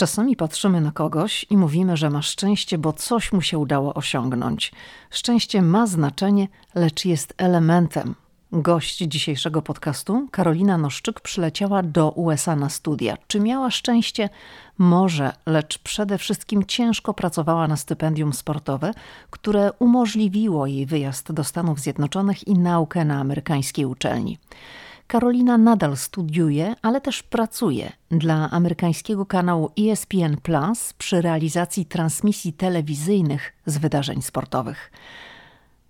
[0.00, 4.72] Czasami patrzymy na kogoś i mówimy, że ma szczęście, bo coś mu się udało osiągnąć.
[5.10, 8.14] Szczęście ma znaczenie, lecz jest elementem.
[8.52, 13.16] Gość dzisiejszego podcastu, Karolina Noszczyk, przyleciała do USA na studia.
[13.26, 14.28] Czy miała szczęście?
[14.78, 18.94] Może, lecz przede wszystkim ciężko pracowała na stypendium sportowe,
[19.30, 24.38] które umożliwiło jej wyjazd do Stanów Zjednoczonych i naukę na amerykańskiej uczelni.
[25.10, 33.52] Karolina nadal studiuje, ale też pracuje dla amerykańskiego kanału ESPN Plus przy realizacji transmisji telewizyjnych
[33.66, 34.92] z wydarzeń sportowych.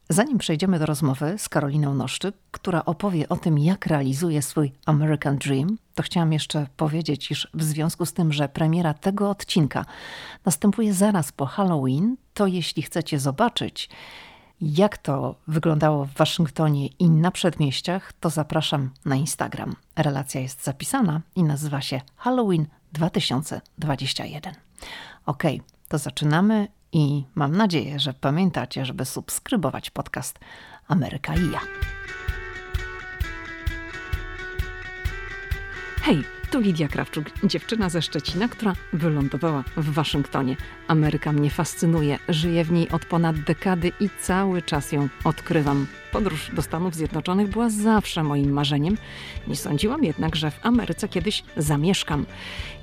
[0.09, 5.38] Zanim przejdziemy do rozmowy z Karoliną Noszczyk, która opowie o tym, jak realizuje swój American
[5.38, 9.84] Dream, to chciałam jeszcze powiedzieć, iż w związku z tym, że premiera tego odcinka
[10.45, 13.88] następuje zaraz po Halloween, to jeśli chcecie zobaczyć,
[14.60, 19.77] jak to wyglądało w Waszyngtonie i na przedmieściach, to zapraszam na Instagram.
[19.96, 24.54] Relacja jest zapisana i nazywa się Halloween 2021.
[25.27, 25.42] Ok,
[25.88, 30.38] to zaczynamy i mam nadzieję, że pamiętacie, żeby subskrybować podcast
[30.88, 31.60] Ameryka i ja.
[36.02, 40.57] Hej, tu Lidia Krawczuk, dziewczyna ze Szczecina, która wylądowała w Waszyngtonie.
[40.88, 45.87] Ameryka mnie fascynuje, żyję w niej od ponad dekady i cały czas ją odkrywam.
[46.12, 48.96] Podróż do Stanów Zjednoczonych była zawsze moim marzeniem.
[49.48, 52.26] Nie sądziłam jednak, że w Ameryce kiedyś zamieszkam.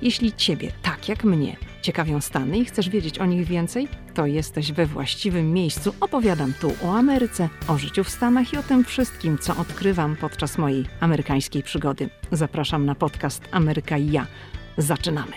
[0.02, 4.72] Jeśli ciebie, tak jak mnie, ciekawią Stany i chcesz wiedzieć o nich więcej, to jesteś
[4.72, 5.94] we właściwym miejscu.
[6.00, 10.58] Opowiadam tu o Ameryce, o życiu w Stanach i o tym wszystkim, co odkrywam podczas
[10.58, 12.10] mojej amerykańskiej przygody.
[12.32, 14.26] Zapraszam na podcast Ameryka i ja.
[14.78, 15.32] Zaczynamy.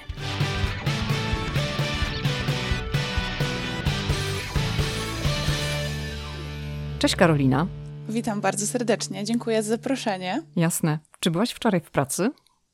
[6.99, 7.67] Cześć Karolina.
[8.09, 9.23] Witam bardzo serdecznie.
[9.23, 10.43] Dziękuję za zaproszenie.
[10.55, 10.99] Jasne.
[11.19, 12.31] Czy byłaś wczoraj w pracy?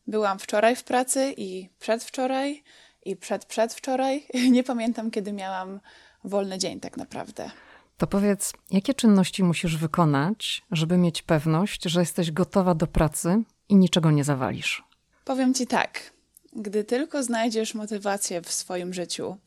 [0.08, 2.64] Byłam wczoraj w pracy i przedwczoraj
[3.10, 4.26] i przed przedwczoraj.
[4.56, 5.80] Nie pamiętam, kiedy miałam
[6.24, 7.52] wolny dzień tak naprawdę.
[7.98, 13.76] To powiedz, jakie czynności musisz wykonać, żeby mieć pewność, że jesteś gotowa do pracy i
[13.76, 14.84] niczego nie zawalisz?
[15.26, 16.14] Powiem ci tak.
[16.54, 19.38] Gdy tylko znajdziesz motywację w swoim życiu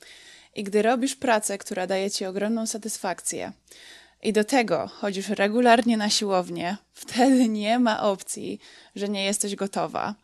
[0.55, 3.53] i gdy robisz pracę, która daje ci ogromną satysfakcję,
[4.23, 8.61] i do tego chodzisz regularnie na siłownię, wtedy nie ma opcji,
[8.97, 10.15] że nie jesteś gotowa.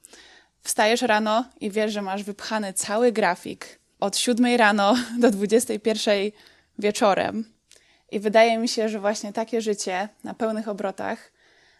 [0.66, 6.30] Wstajesz rano i wiesz, że masz wypchany cały grafik od 7 rano do 21
[6.78, 7.44] wieczorem.
[8.12, 11.32] I wydaje mi się, że właśnie takie życie na pełnych obrotach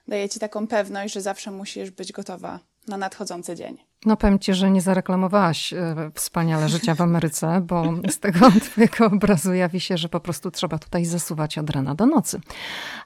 [0.08, 3.78] daje ci taką pewność, że zawsze musisz być gotowa na nadchodzący dzień.
[4.04, 9.06] No powiem ci, że nie zareklamowałaś e, wspaniale życia w Ameryce, bo z tego twojego
[9.06, 12.40] obrazu jawi się, że po prostu trzeba tutaj zasuwać od rana do nocy.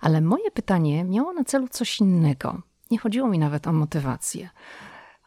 [0.01, 2.63] Ale moje pytanie miało na celu coś innego.
[2.91, 4.51] Nie chodziło mi nawet o motywację.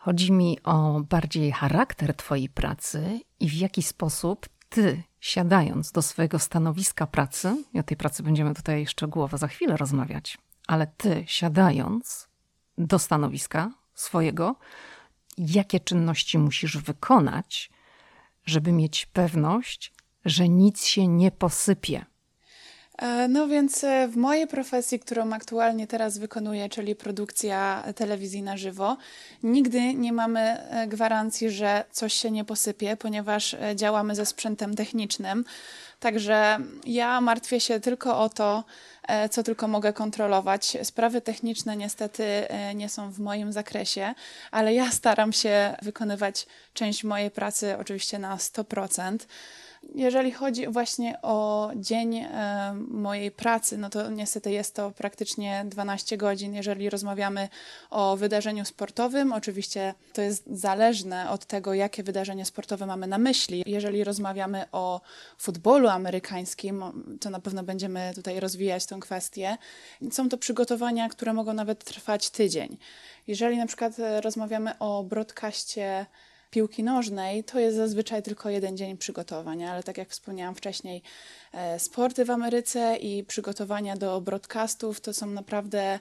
[0.05, 6.39] Chodzi mi o bardziej charakter twojej pracy i w jaki sposób ty, siadając do swojego
[6.39, 10.37] stanowiska pracy, i o tej pracy będziemy tutaj szczegółowo za chwilę rozmawiać,
[10.67, 12.27] ale ty, siadając
[12.77, 14.55] do stanowiska swojego,
[15.37, 17.71] jakie czynności musisz wykonać,
[18.45, 19.93] żeby mieć pewność,
[20.25, 22.05] że nic się nie posypie.
[22.97, 28.57] E, no więc e, w mojej profesji, którą aktualnie teraz wykonuję, czyli produkcja telewizji na
[28.57, 28.97] żywo,
[29.43, 35.45] nigdy nie mamy e, gwarancji, że coś się nie posypie, ponieważ działamy ze sprzętem technicznym.
[35.99, 38.63] Także ja martwię się tylko o to,
[39.31, 40.77] co tylko mogę kontrolować.
[40.83, 42.23] Sprawy techniczne niestety
[42.75, 44.13] nie są w moim zakresie,
[44.51, 49.17] ale ja staram się wykonywać część mojej pracy oczywiście na 100%.
[49.95, 56.17] Jeżeli chodzi właśnie o dzień e, mojej pracy, no to niestety jest to praktycznie 12
[56.17, 56.53] godzin.
[56.53, 57.49] Jeżeli rozmawiamy
[57.89, 63.63] o wydarzeniu sportowym, oczywiście to jest zależne od tego, jakie wydarzenie sportowe mamy na myśli.
[63.65, 65.01] Jeżeli rozmawiamy o
[65.37, 66.83] futbolu amerykańskim,
[67.19, 69.57] to na pewno będziemy tutaj rozwijać tę kwestię.
[70.11, 72.77] Są to przygotowania, które mogą nawet trwać tydzień.
[73.27, 76.05] Jeżeli na przykład rozmawiamy o broadcaście
[76.53, 81.01] piłki nożnej to jest zazwyczaj tylko jeden dzień przygotowania, ale tak jak wspomniałam wcześniej,
[81.51, 85.99] e, sporty w Ameryce i przygotowania do broadcastów to są naprawdę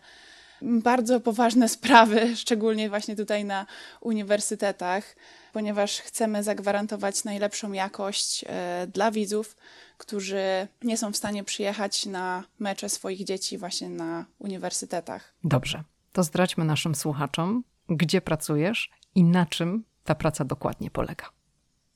[0.62, 3.66] bardzo poważne sprawy, szczególnie właśnie tutaj na
[4.00, 5.16] uniwersytetach,
[5.52, 9.56] ponieważ chcemy zagwarantować najlepszą jakość e, dla widzów,
[9.98, 15.34] którzy nie są w stanie przyjechać na mecze swoich dzieci właśnie na uniwersytetach.
[15.44, 21.30] Dobrze, to zdradźmy naszym słuchaczom, gdzie pracujesz i na czym ta praca dokładnie polega?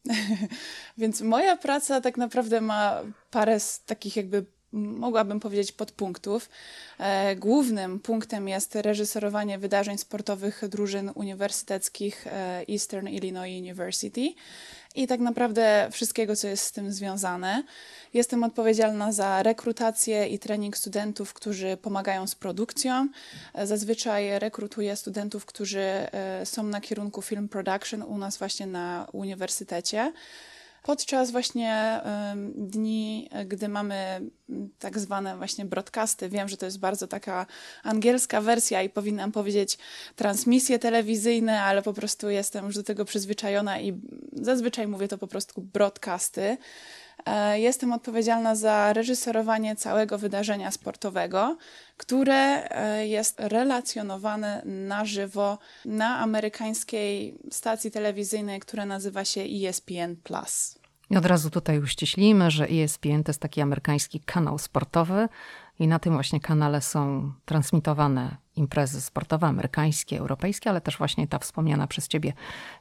[0.98, 6.48] Więc moja praca tak naprawdę ma parę z takich jakby mogłabym powiedzieć podpunktów.
[6.98, 14.34] E, głównym punktem jest reżyserowanie wydarzeń sportowych drużyn uniwersyteckich e, Eastern Illinois University
[14.96, 17.62] i tak naprawdę wszystkiego, co jest z tym związane.
[18.14, 23.08] Jestem odpowiedzialna za rekrutację i trening studentów, którzy pomagają z produkcją.
[23.64, 30.12] Zazwyczaj rekrutuję studentów, którzy e, są na kierunku film production u nas właśnie na uniwersytecie.
[30.86, 32.00] Podczas właśnie
[32.54, 34.20] dni, gdy mamy
[34.78, 37.46] tak zwane właśnie broadcasty, wiem, że to jest bardzo taka
[37.82, 39.78] angielska wersja i powinnam powiedzieć
[40.16, 44.00] transmisje telewizyjne, ale po prostu jestem już do tego przyzwyczajona i
[44.32, 46.56] zazwyczaj mówię to po prostu broadcasty.
[47.26, 51.56] E, jestem odpowiedzialna za reżyserowanie całego wydarzenia sportowego,
[51.96, 60.16] które e, jest relacjonowane na żywo na amerykańskiej stacji telewizyjnej, która nazywa się ESPN.
[61.10, 65.28] I od razu tutaj uściślimy, że ESPN to jest taki amerykański kanał sportowy
[65.78, 71.38] i na tym właśnie kanale są transmitowane imprezy sportowe amerykańskie, europejskie, ale też właśnie ta
[71.38, 72.32] wspomniana przez ciebie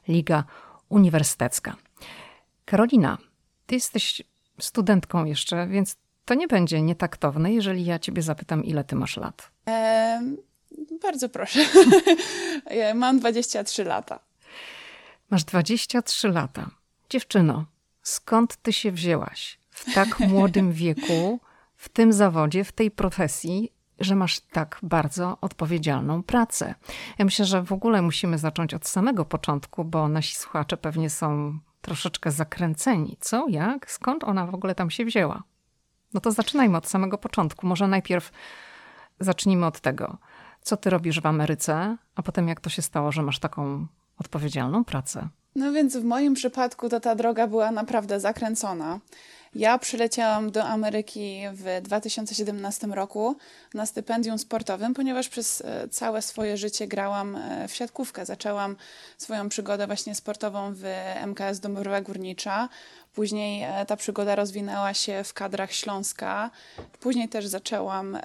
[0.08, 0.44] Liga
[0.88, 1.76] Uniwersytecka.
[2.64, 3.18] Karolina,
[3.66, 4.22] ty jesteś
[4.58, 9.50] studentką jeszcze, więc to nie będzie nietaktowne, jeżeli ja ciebie zapytam, ile ty masz lat.
[11.02, 11.60] Bardzo proszę.
[12.94, 14.18] Mam 23 lata.
[15.30, 16.70] Masz 23 lata.
[17.10, 17.64] Dziewczyno,
[18.02, 21.40] skąd ty się wzięłaś w tak młodym wieku,
[21.76, 26.74] w tym zawodzie, w tej profesji, że masz tak bardzo odpowiedzialną pracę.
[27.18, 31.58] Ja myślę, że w ogóle musimy zacząć od samego początku, bo nasi słuchacze pewnie są
[31.86, 33.16] troszeczkę zakręceni.
[33.20, 35.42] Co, jak, skąd ona w ogóle tam się wzięła?
[36.14, 37.66] No to zaczynajmy od samego początku.
[37.66, 38.30] Może najpierw
[39.20, 40.18] zacznijmy od tego,
[40.62, 43.86] co ty robisz w Ameryce, a potem jak to się stało, że masz taką
[44.18, 45.28] odpowiedzialną pracę.
[45.56, 49.00] No więc w moim przypadku to ta droga była naprawdę zakręcona.
[49.58, 53.36] Ja przyleciałam do Ameryki w 2017 roku
[53.74, 58.26] na stypendium sportowym, ponieważ przez e, całe swoje życie grałam e, w siatkówkę.
[58.26, 58.76] Zaczęłam
[59.18, 60.84] swoją przygodę właśnie sportową w
[61.26, 62.68] MKS Dąbrowa Górnicza.
[63.14, 66.50] Później e, ta przygoda rozwinęła się w kadrach Śląska.
[67.00, 68.18] Później też zaczęłam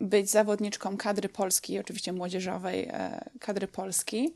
[0.00, 2.90] być zawodniczką kadry polskiej, oczywiście młodzieżowej
[3.40, 4.34] kadry Polski.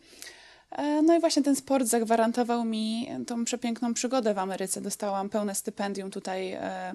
[0.70, 4.80] E, no i właśnie ten sport zagwarantował mi tą przepiękną przygodę w Ameryce.
[4.80, 6.94] Dostałam pełne stypendium tutaj e,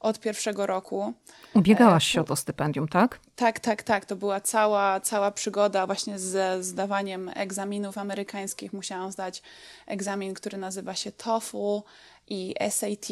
[0.00, 1.12] od pierwszego roku.
[1.54, 3.20] Ubiegałaś e, się o to stypendium, tak?
[3.36, 4.04] Tak, tak, tak.
[4.04, 8.72] To była cała, cała przygoda właśnie ze zdawaniem egzaminów amerykańskich.
[8.72, 9.42] Musiałam zdać
[9.86, 11.82] egzamin, który nazywa się TOEFL
[12.28, 13.06] i SAT.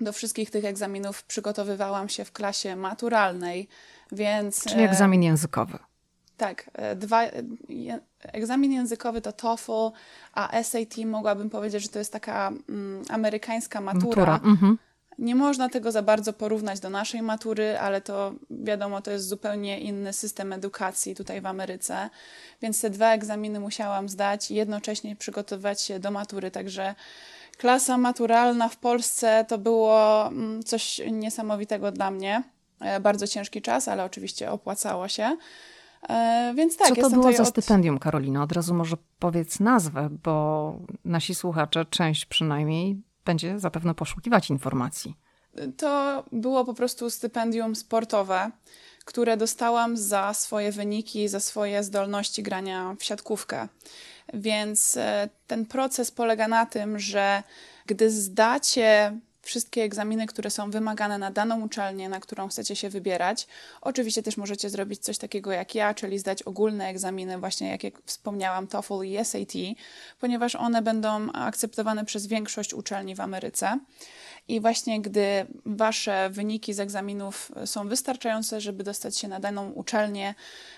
[0.00, 3.68] Do wszystkich tych egzaminów przygotowywałam się w klasie maturalnej,
[4.12, 4.64] więc...
[4.64, 5.78] Czyli egzamin językowy.
[6.36, 7.22] Tak, dwa,
[8.32, 9.90] egzamin językowy to TOEFL,
[10.32, 14.06] a SAT mogłabym powiedzieć, że to jest taka mm, amerykańska matura.
[14.06, 14.50] matura.
[14.50, 14.78] Mhm.
[15.18, 19.80] Nie można tego za bardzo porównać do naszej matury, ale to wiadomo, to jest zupełnie
[19.80, 22.10] inny system edukacji tutaj w Ameryce.
[22.62, 26.50] Więc te dwa egzaminy musiałam zdać i jednocześnie przygotowywać się do matury.
[26.50, 26.94] Także
[27.58, 32.42] klasa maturalna w Polsce to było mm, coś niesamowitego dla mnie.
[32.80, 35.36] E, bardzo ciężki czas, ale oczywiście opłacało się.
[36.08, 37.48] E, więc tak, Co to było za od...
[37.48, 38.42] stypendium, Karolina?
[38.42, 45.16] Od razu może powiedz nazwę, bo nasi słuchacze, część przynajmniej, będzie zapewne poszukiwać informacji.
[45.76, 48.50] To było po prostu stypendium sportowe,
[49.04, 53.68] które dostałam za swoje wyniki, za swoje zdolności grania w siatkówkę.
[54.34, 57.42] Więc e, ten proces polega na tym, że
[57.86, 63.46] gdy zdacie wszystkie egzaminy, które są wymagane na daną uczelnię, na którą chcecie się wybierać.
[63.80, 68.66] Oczywiście też możecie zrobić coś takiego jak ja, czyli zdać ogólne egzaminy, właśnie jak, wspomniałam,
[68.66, 69.52] TOEFL i SAT,
[70.20, 73.78] ponieważ one będą akceptowane przez większość uczelni w Ameryce.
[74.48, 80.34] I właśnie gdy wasze wyniki z egzaminów są wystarczające, żeby dostać się na daną uczelnię,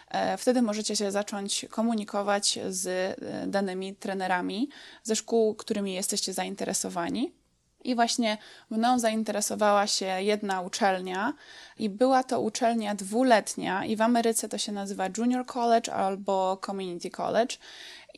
[0.09, 4.69] e, wtedy możecie się zacząć komunikować z e, danymi trenerami
[5.03, 7.38] ze szkół, którymi jesteście zainteresowani.
[7.85, 8.39] I właśnie
[8.71, 11.33] mną zainteresowała się jedna uczelnia,
[11.79, 17.11] i była to uczelnia dwuletnia, i w Ameryce to się nazywa Junior College albo Community
[17.11, 17.57] College.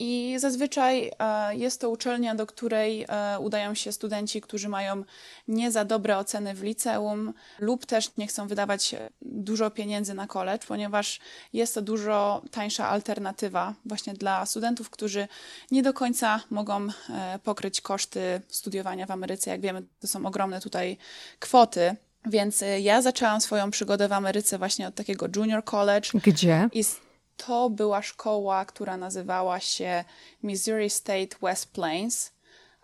[0.01, 5.05] I zazwyczaj e, jest to uczelnia, do której e, udają się studenci, którzy mają
[5.49, 10.67] nie za dobre oceny w liceum lub też nie chcą wydawać dużo pieniędzy na college,
[10.69, 11.21] ponieważ
[11.53, 15.29] jest to dużo tańsza alternatywa właśnie dla studentów, którzy
[15.71, 19.51] nie do końca mogą e, pokryć koszty studiowania w Ameryce.
[19.51, 20.97] Jak wiemy, to są ogromne tutaj
[21.39, 21.97] kwoty.
[22.27, 26.11] Więc ja zaczęłam swoją przygodę w Ameryce właśnie od takiego junior college.
[26.15, 26.69] Gdzie?
[26.73, 26.85] I
[27.47, 30.05] to była szkoła, która nazywała się
[30.43, 32.33] Missouri State West Plains.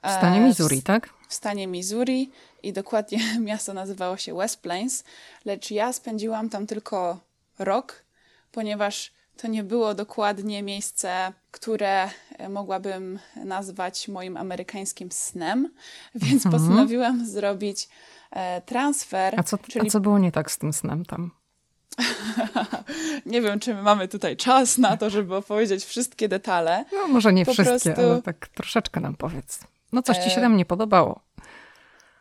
[0.05, 1.11] W stanie e, Missouri, tak?
[1.29, 2.31] W stanie Missouri
[2.63, 5.05] i dokładnie miasto nazywało się West Plains,
[5.45, 7.21] lecz ja spędziłam tam tylko
[7.59, 8.05] rok,
[8.53, 15.71] ponieważ to nie było dokładnie miejsce, które e, mogłabym nazwać moim amerykańskim snem,
[16.15, 16.53] więc mhm.
[16.53, 17.89] postanowiłam zrobić
[18.31, 19.35] e, transfer.
[19.37, 19.89] A co, czyli...
[19.89, 21.31] a co było nie tak z tym snem tam?
[23.26, 26.85] nie wiem, czy my mamy tutaj czas na to, żeby opowiedzieć wszystkie detale.
[26.93, 28.12] No może nie po wszystkie, prostu...
[28.12, 29.61] ale tak troszeczkę nam powiedz.
[29.93, 31.21] No coś ci się tam nie podobało.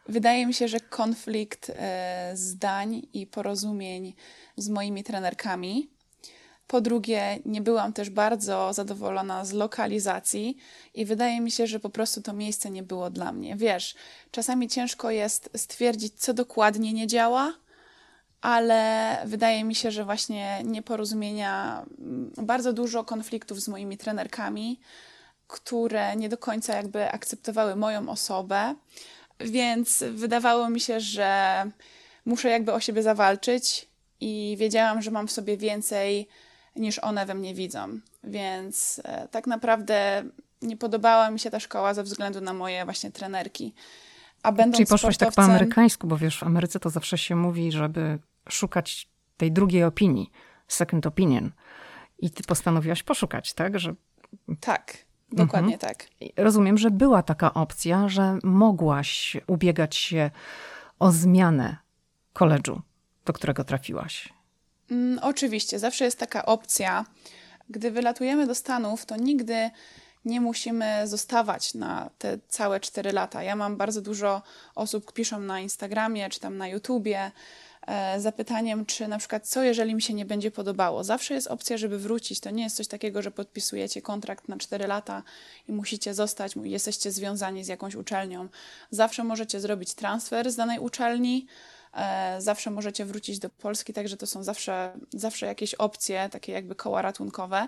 [0.09, 4.13] Wydaje mi się, że konflikt e, zdań i porozumień
[4.57, 5.89] z moimi trenerkami.
[6.67, 10.57] Po drugie, nie byłam też bardzo zadowolona z lokalizacji
[10.93, 13.55] i wydaje mi się, że po prostu to miejsce nie było dla mnie.
[13.55, 13.95] Wiesz,
[14.31, 17.53] czasami ciężko jest stwierdzić, co dokładnie nie działa,
[18.45, 24.79] ale wydaje mi się, że właśnie nieporozumienia, mm, bardzo dużo konfliktów z moimi trenerkami,
[25.47, 28.75] które nie do końca jakby akceptowały moją osobę,
[29.39, 31.63] więc wydawało mi się, że
[32.25, 33.87] muszę jakby o siebie zawalczyć
[34.19, 36.27] i wiedziałam, że mam w sobie więcej
[36.75, 37.99] niż one we mnie widzą.
[38.23, 40.23] Więc e, tak naprawdę
[40.61, 43.73] nie podobała mi się ta szkoła ze względu na moje właśnie trenerki.
[44.43, 47.71] A będąc Czyli poszłaś tak po amerykańsku, bo wiesz, w Ameryce to zawsze się mówi,
[47.71, 50.31] żeby szukać tej drugiej opinii,
[50.67, 51.51] second opinion.
[52.19, 53.79] I ty postanowiłaś poszukać, tak?
[53.79, 53.95] Że...
[54.59, 54.97] Tak,
[55.31, 55.95] dokładnie mhm.
[55.95, 56.07] tak.
[56.37, 60.31] Rozumiem, że była taka opcja, że mogłaś ubiegać się
[60.99, 61.77] o zmianę
[62.33, 62.81] koledżu,
[63.25, 64.33] do którego trafiłaś.
[64.91, 67.05] Mm, oczywiście, zawsze jest taka opcja.
[67.69, 69.69] Gdy wylatujemy do Stanów, to nigdy
[70.25, 73.43] nie musimy zostawać na te całe 4 lata.
[73.43, 74.41] Ja mam bardzo dużo
[74.75, 77.31] osób, piszą na Instagramie czy tam na YouTubie,
[78.17, 81.03] zapytaniem, czy na przykład co, jeżeli mi się nie będzie podobało.
[81.03, 82.39] Zawsze jest opcja, żeby wrócić.
[82.39, 85.23] To nie jest coś takiego, że podpisujecie kontrakt na 4 lata
[85.67, 88.47] i musicie zostać, jesteście związani z jakąś uczelnią.
[88.91, 91.47] Zawsze możecie zrobić transfer z danej uczelni,
[91.93, 96.75] e, zawsze możecie wrócić do Polski, także to są zawsze, zawsze jakieś opcje, takie jakby
[96.75, 97.67] koła ratunkowe.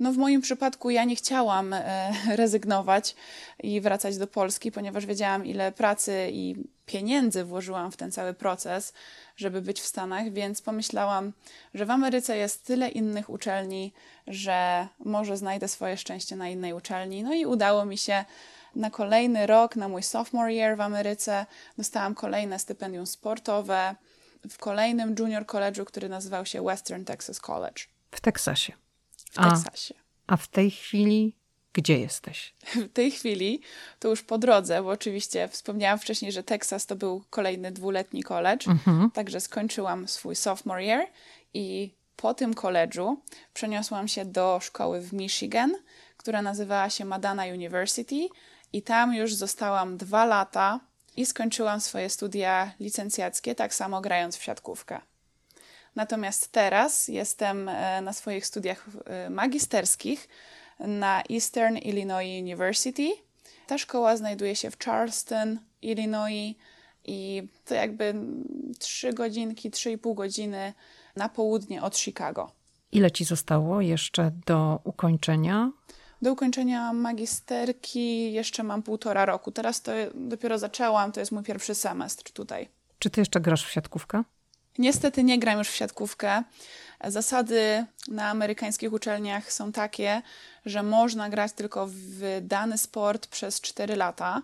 [0.00, 3.14] No w moim przypadku ja nie chciałam e, rezygnować
[3.62, 8.92] i wracać do Polski, ponieważ wiedziałam, ile pracy i pieniędzy włożyłam w ten cały proces,
[9.36, 11.32] żeby być w Stanach, więc pomyślałam,
[11.74, 13.92] że w Ameryce jest tyle innych uczelni,
[14.26, 17.22] że może znajdę swoje szczęście na innej uczelni.
[17.22, 18.24] No i udało mi się
[18.76, 21.46] na kolejny rok, na mój sophomore year w Ameryce,
[21.78, 23.94] dostałam kolejne stypendium sportowe
[24.50, 27.82] w kolejnym junior college'u, który nazywał się Western Texas College.
[28.10, 28.85] W Teksasie.
[29.36, 29.94] W a, Teksasie.
[30.26, 31.36] A w tej chwili
[31.76, 32.54] gdzie jesteś?
[32.88, 33.60] W tej chwili
[33.98, 38.66] to już po drodze, bo oczywiście wspomniałam wcześniej, że Teksas to był kolejny dwuletni college,
[38.66, 39.10] mhm.
[39.10, 41.06] także skończyłam swój sophomore year
[41.54, 43.20] i po tym koledżu
[43.54, 45.74] przeniosłam się do szkoły w Michigan,
[46.16, 48.28] która nazywała się Madana University
[48.72, 50.80] i tam już zostałam dwa lata
[51.16, 55.00] i skończyłam swoje studia licencjackie, tak samo grając w siatkówkę.
[55.96, 60.28] Natomiast teraz jestem e, na swoich studiach e, magisterskich
[60.80, 63.08] na Eastern Illinois University.
[63.66, 66.54] Ta szkoła znajduje się w Charleston, Illinois
[67.04, 68.14] i to jakby
[68.78, 70.72] trzy godzinki, trzy i pół godziny
[71.16, 72.52] na południe od Chicago.
[72.92, 75.70] Ile ci zostało jeszcze do ukończenia?
[76.22, 79.52] Do ukończenia magisterki jeszcze mam półtora roku.
[79.52, 82.68] Teraz to dopiero zaczęłam, to jest mój pierwszy semestr tutaj.
[82.98, 84.22] Czy ty jeszcze grasz w siatkówkę?
[84.78, 86.42] Niestety nie gram już w siatkówkę.
[87.04, 90.22] Zasady na amerykańskich uczelniach są takie,
[90.66, 94.42] że można grać tylko w dany sport przez 4 lata.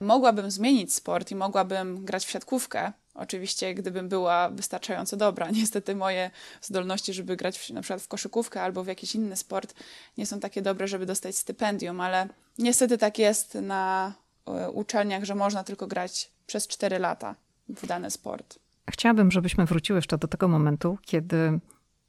[0.00, 5.50] Mogłabym zmienić sport i mogłabym grać w siatkówkę, Oczywiście, gdybym była wystarczająco dobra.
[5.60, 6.30] Niestety moje
[6.62, 9.74] zdolności, żeby grać w, na przykład w koszykówkę albo w jakiś inny sport,
[10.18, 14.12] nie są takie dobre, żeby dostać stypendium, ale niestety tak jest na
[14.46, 17.34] e, uczelniach, że można tylko grać przez 4 lata
[17.68, 18.58] w dany sport.
[18.90, 21.60] Chciałabym, żebyśmy wróciły jeszcze do tego momentu, kiedy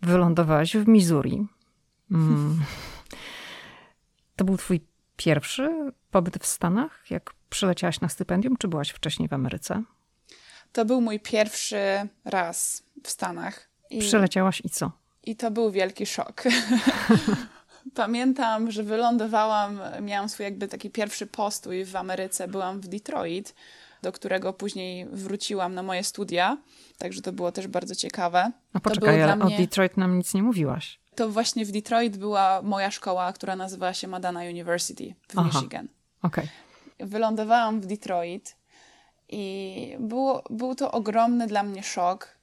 [0.02, 1.48] wylądowałaś w Missouri.
[2.12, 2.62] Mm.
[4.36, 4.82] To był twój
[5.16, 9.84] pierwszy pobyt w Stanach, jak przyleciałaś na stypendium, czy byłaś wcześniej w Ameryce?
[10.72, 11.80] To był mój pierwszy
[12.26, 13.70] raz w Stanach.
[13.90, 14.92] I, Przyleciałaś i co?
[15.24, 16.44] I to był wielki szok.
[17.96, 23.56] Pamiętam, że wylądowałam, miałam swój jakby taki pierwszy postój w Ameryce, byłam w Detroit,
[24.06, 26.58] do którego później wróciłam na moje studia,
[26.98, 28.52] także to było też bardzo ciekawe.
[28.74, 29.56] A poczekaj, ale mnie...
[29.56, 31.00] o Detroit nam nic nie mówiłaś.
[31.16, 35.50] To właśnie w Detroit była moja szkoła, która nazywała się Madana University w Aha.
[35.54, 35.88] Michigan.
[36.22, 36.48] Okay.
[37.00, 38.56] Wylądowałam w Detroit
[39.30, 42.38] i było, był to ogromny dla mnie szok.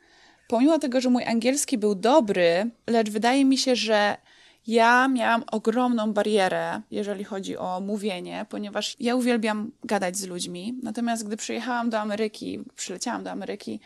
[0.49, 4.16] Pomimo tego, że mój angielski był dobry, lecz wydaje mi się, że
[4.66, 10.78] ja miałam ogromną barierę, jeżeli chodzi o mówienie, ponieważ ja uwielbiam gadać z ludźmi.
[10.83, 13.81] Natomiast gdy przyjechałam do Ameryki, przyleciałam do Ameryki,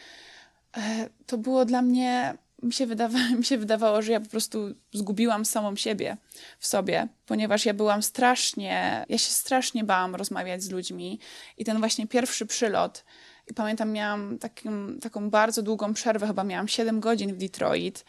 [0.76, 4.74] e, to było dla mnie mi się, wydawa mi się wydawało, że ja po prostu
[4.92, 6.16] zgubiłam samą siebie
[6.58, 11.20] w sobie, ponieważ ja byłam strasznie, ja się strasznie bałam rozmawiać z ludźmi
[11.58, 13.04] i ten właśnie pierwszy przylot
[13.50, 18.04] i pamiętam, miałam takim, taką bardzo długą przerwę, chyba miałam 7 godzin w Detroit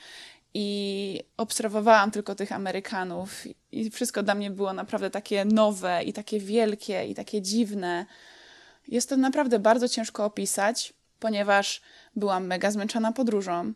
[0.60, 6.40] i obserwowałam tylko tych Amerykanów i wszystko dla mnie było naprawdę takie nowe i takie
[6.40, 8.06] wielkie i takie dziwne.
[8.88, 11.82] Jest to naprawdę bardzo ciężko opisać, ponieważ
[12.16, 13.74] byłam mega zmęczona podróżą.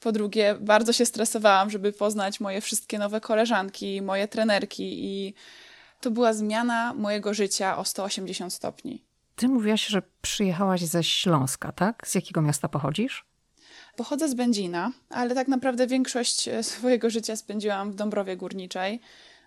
[0.00, 5.34] Po drugie, bardzo się stresowałam, żeby poznać moje wszystkie nowe koleżanki, moje trenerki i
[6.00, 9.04] to była zmiana mojego życia o 180 stopni.
[9.36, 12.08] Ty mówiłaś, że przyjechałaś ze Śląska, tak?
[12.08, 13.31] Z jakiego miasta pochodzisz?
[13.96, 19.00] Pochodzę z Będzina, ale tak naprawdę większość e, swojego życia spędziłam w Dąbrowie Górniczej,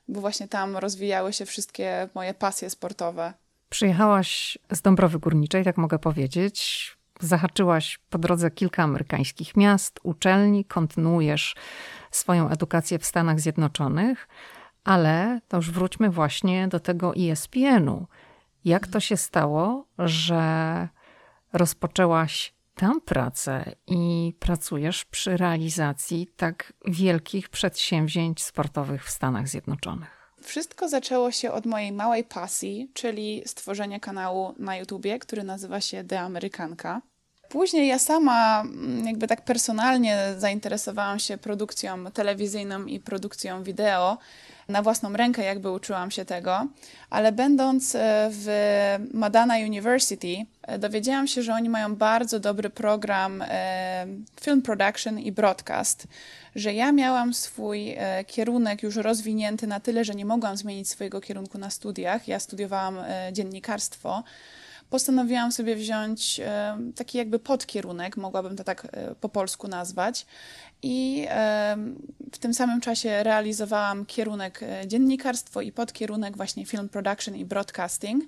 [0.07, 3.33] bo właśnie tam rozwijały się wszystkie moje pasje sportowe.
[3.69, 6.87] Przyjechałaś z Dąbrowy Górniczej, tak mogę powiedzieć.
[7.19, 11.55] Zahaczyłaś po drodze kilka amerykańskich miast, uczelni, kontynuujesz
[12.11, 14.27] swoją edukację w Stanach Zjednoczonych,
[14.83, 18.07] ale to już wróćmy właśnie do tego ESPN-u.
[18.65, 20.87] Jak to się stało, że
[21.53, 30.33] rozpoczęłaś tam pracę i pracujesz przy realizacji tak wielkich przedsięwzięć sportowych w Stanach Zjednoczonych?
[30.41, 36.03] Wszystko zaczęło się od mojej małej pasji, czyli stworzenia kanału na YouTubie, który nazywa się
[36.03, 37.01] The Amerykanka.
[37.49, 44.17] Później ja sama mm, jakby tak personalnie zainteresowałam się produkcją telewizyjną i produkcją wideo
[44.67, 46.67] na własną rękę jakby uczyłam się tego,
[47.09, 48.47] ale będąc e, w
[49.13, 54.05] Madana University e, dowiedziałam się, że oni mają bardzo dobry program e,
[54.41, 56.07] film production i broadcast,
[56.55, 61.57] że ja miałam swój kierunek już rozwinięty na tyle, że nie mogłam zmienić swojego kierunku
[61.57, 62.27] na studiach.
[62.27, 62.97] Ja studiowałam
[63.31, 64.23] dziennikarstwo
[64.89, 66.41] postanowiłam sobie wziąć
[66.95, 68.87] taki jakby podkierunek, mogłabym to tak
[69.21, 70.25] po polsku nazwać,
[70.87, 71.27] i
[72.31, 78.23] w tym samym czasie realizowałam kierunek e, dziennikarstwo i podkierunek właśnie film production i broadcasting.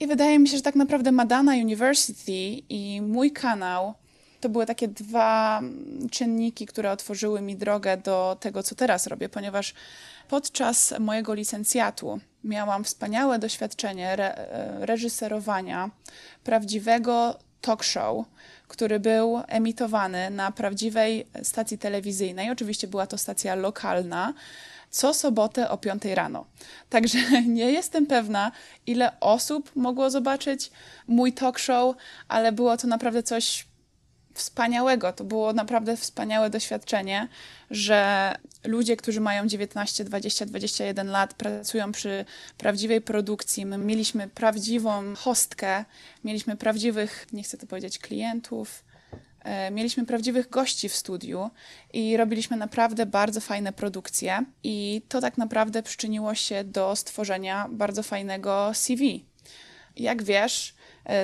[0.00, 3.94] I wydaje mi się, że tak naprawdę Madana University i mój kanał
[4.40, 5.62] to były takie dwa
[6.10, 9.74] czynniki, które otworzyły mi drogę do tego, co teraz robię, ponieważ
[10.28, 15.90] podczas mojego licencjatu miałam wspaniałe doświadczenie re e, reżyserowania
[16.44, 18.26] prawdziwego talk show
[18.68, 22.50] który był emitowany na prawdziwej stacji telewizyjnej.
[22.50, 24.34] Oczywiście była to stacja lokalna
[24.90, 26.44] co sobotę o 5 rano.
[26.90, 27.18] Także
[27.58, 28.52] nie jestem pewna,
[28.86, 30.70] ile osób mogło zobaczyć
[31.06, 31.96] mój talk show,
[32.28, 33.65] ale było to naprawdę coś
[34.36, 35.12] wspaniałego.
[35.12, 37.28] To było naprawdę wspaniałe doświadczenie,
[37.70, 38.32] że
[38.64, 42.24] ludzie, którzy mają 19, 20, 21 lat, pracują przy
[42.58, 43.66] prawdziwej produkcji.
[43.66, 45.84] My mieliśmy prawdziwą hostkę,
[46.24, 48.84] mieliśmy prawdziwych, nie chcę to powiedzieć, klientów.
[49.46, 51.50] E, mieliśmy prawdziwych gości w studiu
[51.92, 58.02] i robiliśmy naprawdę bardzo fajne produkcje, i to tak naprawdę przyczyniło się do stworzenia bardzo
[58.02, 59.24] fajnego CV.
[59.96, 60.74] Jak wiesz,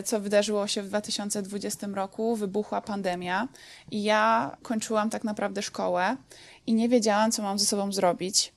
[0.04, 3.48] co wydarzyło się w 2020 roku, wybuchła pandemia
[3.90, 6.16] i ja kończyłam tak naprawdę szkołę
[6.66, 8.52] i nie wiedziałam, co mam ze sobą zrobić.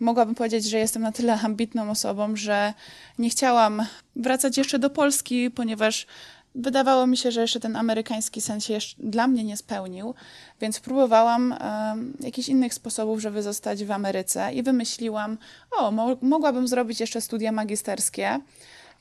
[0.00, 2.74] Mogłabym powiedzieć, że jestem na tyle ambitną osobą, że
[3.18, 3.86] nie chciałam
[4.16, 6.06] wracać jeszcze do Polski, ponieważ
[6.54, 10.14] wydawało mi się, że jeszcze ten amerykański sen się dla mnie nie spełnił,
[10.60, 15.38] więc próbowałam um, jakichś innych sposobów, żeby zostać w Ameryce i wymyśliłam,
[15.70, 18.40] o, mo mogłabym zrobić jeszcze studia magisterskie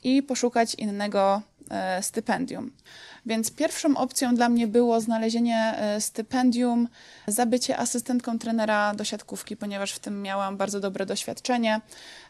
[0.03, 1.56] i poszukać innego E,
[2.01, 2.71] stypendium.
[3.25, 6.87] Więc pierwszą opcją dla mnie było znalezienie e, stypendium
[7.27, 11.81] za bycie asystentką trenera do siatkówki, ponieważ w tym miałam bardzo dobre doświadczenie.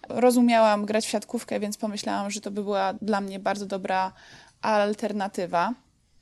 [0.09, 4.13] Rozumiałam grać w siatkówkę, więc pomyślałam, że to by była dla mnie bardzo dobra
[4.61, 5.73] alternatywa.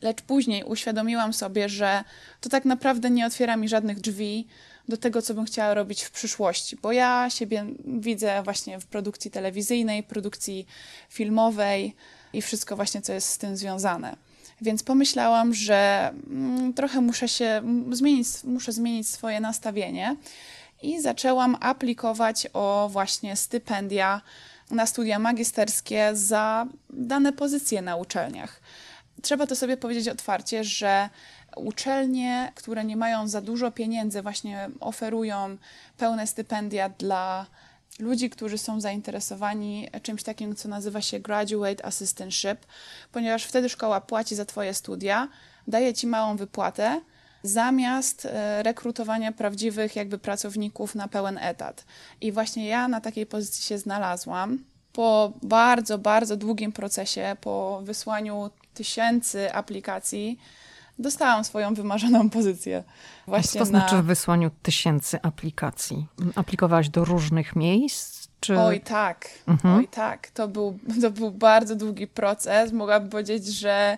[0.01, 2.03] Lecz później uświadomiłam sobie, że
[2.41, 4.47] to tak naprawdę nie otwiera mi żadnych drzwi
[4.87, 9.31] do tego, co bym chciała robić w przyszłości, bo ja siebie widzę właśnie w produkcji
[9.31, 10.67] telewizyjnej, produkcji
[11.09, 11.95] filmowej,
[12.37, 14.15] i wszystko właśnie, co jest z tym związane.
[14.61, 20.15] Więc pomyślałam, że mm, trochę muszę się zmienić, muszę zmienić swoje nastawienie
[20.81, 24.21] i zaczęłam aplikować o właśnie stypendia
[24.71, 28.61] na studia magisterskie za dane pozycje na uczelniach.
[29.21, 31.09] Trzeba to sobie powiedzieć otwarcie, że
[31.55, 35.57] uczelnie, które nie mają za dużo pieniędzy, właśnie oferują
[35.97, 37.45] pełne stypendia dla
[37.99, 42.65] ludzi, którzy są zainteresowani czymś takim, co nazywa się graduate assistantship,
[43.11, 45.27] ponieważ wtedy szkoła płaci za Twoje studia,
[45.67, 47.01] daje Ci małą wypłatę,
[47.43, 51.85] zamiast e, rekrutowania prawdziwych jakby pracowników na pełen etat.
[52.21, 54.63] I właśnie ja na takiej pozycji się znalazłam.
[54.93, 60.39] Po bardzo, bardzo długim procesie, po wysłaniu tysięcy aplikacji,
[60.99, 62.83] dostałam swoją wymarzoną pozycję.
[63.27, 66.07] Właśnie Co to znaczy w wysłaniu tysięcy aplikacji?
[66.35, 68.27] Aplikowałaś do różnych miejsc?
[68.39, 68.59] Czy...
[68.59, 69.75] Oj tak, mhm.
[69.75, 70.27] oj tak.
[70.27, 72.71] To był, to był bardzo długi proces.
[72.71, 73.97] Mogłabym powiedzieć, że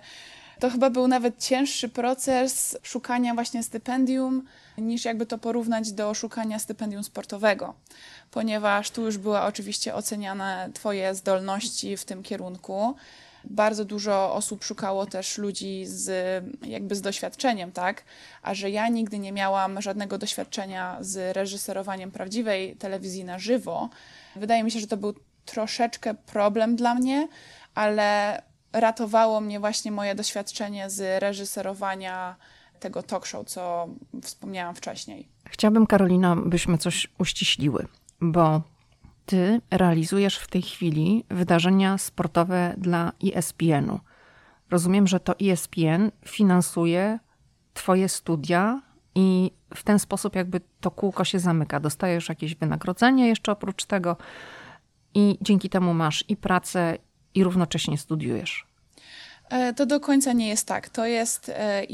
[0.60, 4.43] to chyba był nawet cięższy proces szukania właśnie stypendium,
[4.77, 7.73] niż jakby to porównać do szukania stypendium sportowego,
[8.31, 12.95] ponieważ tu już były oczywiście oceniane Twoje zdolności w tym kierunku.
[13.49, 16.10] Bardzo dużo osób szukało też ludzi z,
[16.65, 18.03] jakby z doświadczeniem, tak?
[18.41, 23.89] A że ja nigdy nie miałam żadnego doświadczenia z reżyserowaniem prawdziwej telewizji na żywo,
[24.36, 25.13] wydaje mi się, że to był
[25.45, 27.27] troszeczkę problem dla mnie,
[27.75, 28.41] ale
[28.73, 32.36] ratowało mnie właśnie moje doświadczenie z reżyserowania
[32.79, 33.88] tego talk show, co
[34.21, 35.27] wspomniałam wcześniej.
[35.45, 37.88] Chciałabym, Karolina, byśmy coś uściśliły,
[38.21, 38.62] bo
[39.27, 43.99] ty realizujesz w tej chwili wydarzenia sportowe dla ESPN-u.
[44.69, 47.19] Rozumiem, że to ESPN finansuje
[47.73, 48.81] twoje studia
[49.15, 51.79] i w ten sposób jakby to kółko się zamyka.
[51.79, 54.17] Dostajesz jakieś wynagrodzenie jeszcze oprócz tego
[55.13, 56.97] i dzięki temu masz i pracę,
[57.33, 58.67] i równocześnie studiujesz.
[59.49, 60.89] E, to do końca nie jest tak.
[60.89, 61.51] To jest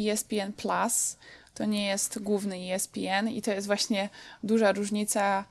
[0.08, 1.18] ESPN e Plus,
[1.54, 4.10] to nie jest główny ESPN i to jest właśnie
[4.44, 5.46] duża różnica,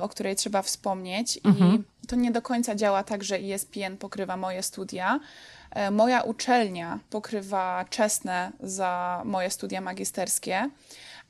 [0.00, 1.40] o której trzeba wspomnieć.
[1.44, 1.84] Mhm.
[2.04, 5.20] I to nie do końca działa tak, że ESPN pokrywa moje studia.
[5.90, 10.70] Moja uczelnia pokrywa czesne za moje studia magisterskie,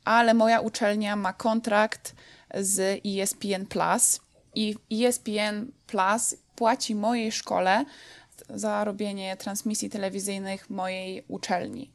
[0.05, 2.15] ale moja uczelnia ma kontrakt
[2.55, 4.19] z ESPN Plus
[4.55, 7.85] i ESPN Plus płaci mojej szkole
[8.49, 11.91] za robienie transmisji telewizyjnych mojej uczelni.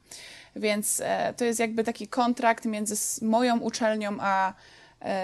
[0.57, 4.55] Więc e, to jest jakby taki kontrakt między moją uczelnią a e,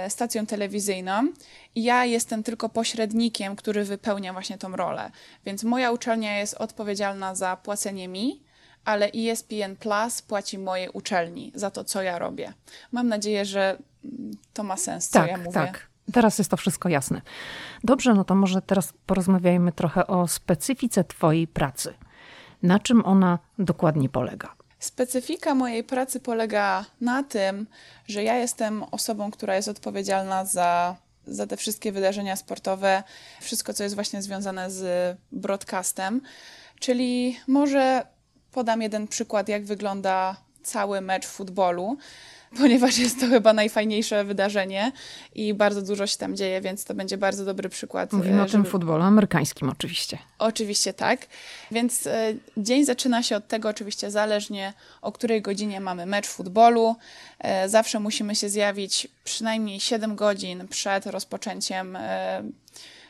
[0.09, 1.33] stacją telewizyjną
[1.75, 5.11] i ja jestem tylko pośrednikiem, który wypełnia właśnie tą rolę.
[5.45, 8.43] Więc moja uczelnia jest odpowiedzialna za płacenie mi,
[8.85, 12.53] ale ESPN Plus płaci mojej uczelni za to, co ja robię.
[12.93, 13.79] Mam nadzieję, że
[14.53, 15.53] to ma sens, co tak, ja mówię.
[15.53, 15.87] Tak.
[16.13, 17.23] Teraz jest to wszystko jasne.
[17.85, 21.95] Dobrze, no to może teraz porozmawiajmy trochę o specyfice Twojej pracy.
[22.63, 24.55] Na czym ona dokładnie polega?
[24.83, 27.66] Specyfika mojej pracy polega na tym,
[28.09, 33.03] że ja jestem osobą, która jest odpowiedzialna za, za te wszystkie wydarzenia sportowe,
[33.40, 36.21] wszystko, co jest właśnie związane z broadcastem.
[36.81, 38.07] Czyli może
[38.53, 41.97] podam jeden przykład, jak wygląda cały mecz futbolu
[42.59, 44.93] ponieważ jest to chyba najfajniejsze wydarzenie
[45.35, 48.12] i bardzo dużo się tam dzieje, więc to będzie bardzo dobry przykład.
[48.12, 48.49] Mówimy żeby...
[48.49, 50.19] o tym futbolu amerykańskim oczywiście.
[50.38, 51.27] Oczywiście tak.
[51.71, 56.97] Więc e, dzień zaczyna się od tego oczywiście zależnie o której godzinie mamy mecz futbolu.
[57.38, 62.43] E, zawsze musimy się zjawić przynajmniej 7 godzin przed rozpoczęciem e,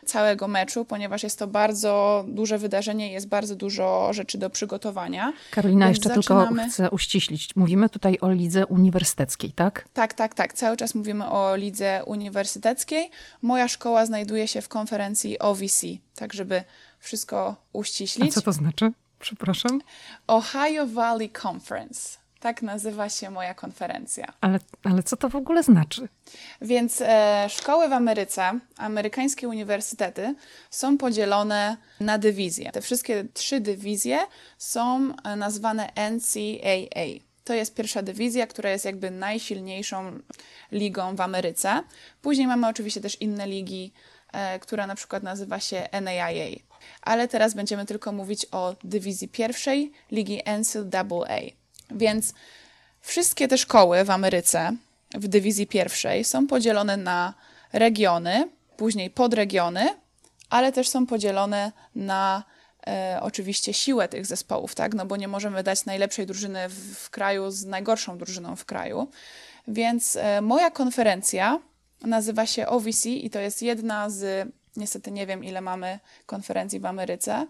[0.07, 5.33] całego meczu, ponieważ jest to bardzo duże wydarzenie, jest bardzo dużo rzeczy do przygotowania.
[5.51, 6.49] Karolina, Więc jeszcze zaczynamy...
[6.49, 7.57] tylko chcę uściślić.
[7.57, 9.89] Mówimy tutaj o lidze uniwersyteckiej, tak?
[9.93, 10.53] Tak, tak, tak.
[10.53, 13.11] Cały czas mówimy o lidze uniwersyteckiej.
[13.43, 15.83] Moja szkoła znajduje się w konferencji OVC,
[16.15, 16.65] tak żeby
[16.99, 18.31] wszystko uściślić.
[18.31, 18.93] A co to znaczy?
[19.19, 19.81] Przepraszam.
[20.27, 22.22] Ohio Valley Conference.
[22.43, 24.33] Tak nazywa się moja konferencja.
[24.41, 26.09] Ale, ale co to w ogóle znaczy?
[26.61, 30.35] Więc e, szkoły w Ameryce, amerykańskie uniwersytety
[30.71, 32.73] są podzielone na dywizje.
[32.73, 34.19] Te wszystkie trzy dywizje
[34.59, 37.07] są e, nazwane NCAA.
[37.45, 40.19] To jest pierwsza dywizja, która jest jakby najsilniejszą
[40.73, 41.83] ligą w Ameryce.
[42.23, 43.93] Później mamy oczywiście też inne ligi,
[44.33, 46.57] e, która na przykład nazywa się NAIA.
[47.03, 51.62] Ale teraz będziemy tylko mówić o dywizji pierwszej, ligi NCAA.
[51.95, 52.35] Więc
[53.01, 54.73] wszystkie te szkoły w Ameryce
[55.15, 57.35] w dywizji pierwszej są podzielone na
[57.73, 59.89] regiony, później podregiony,
[60.51, 62.45] ale też są podzielone na
[62.87, 64.95] e, oczywiście siłę tych zespołów, tak?
[64.95, 69.09] No bo nie możemy dać najlepszej drużyny w, w kraju z najgorszą drużyną w kraju.
[69.69, 71.59] Więc e, moja konferencja
[72.01, 76.87] nazywa się OVC i to jest jedna z, niestety nie wiem ile mamy konferencji w
[76.87, 77.47] Ameryce.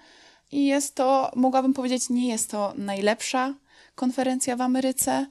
[0.52, 3.54] I jest to, mogłabym powiedzieć, nie jest to najlepsza
[3.94, 5.26] konferencja w Ameryce.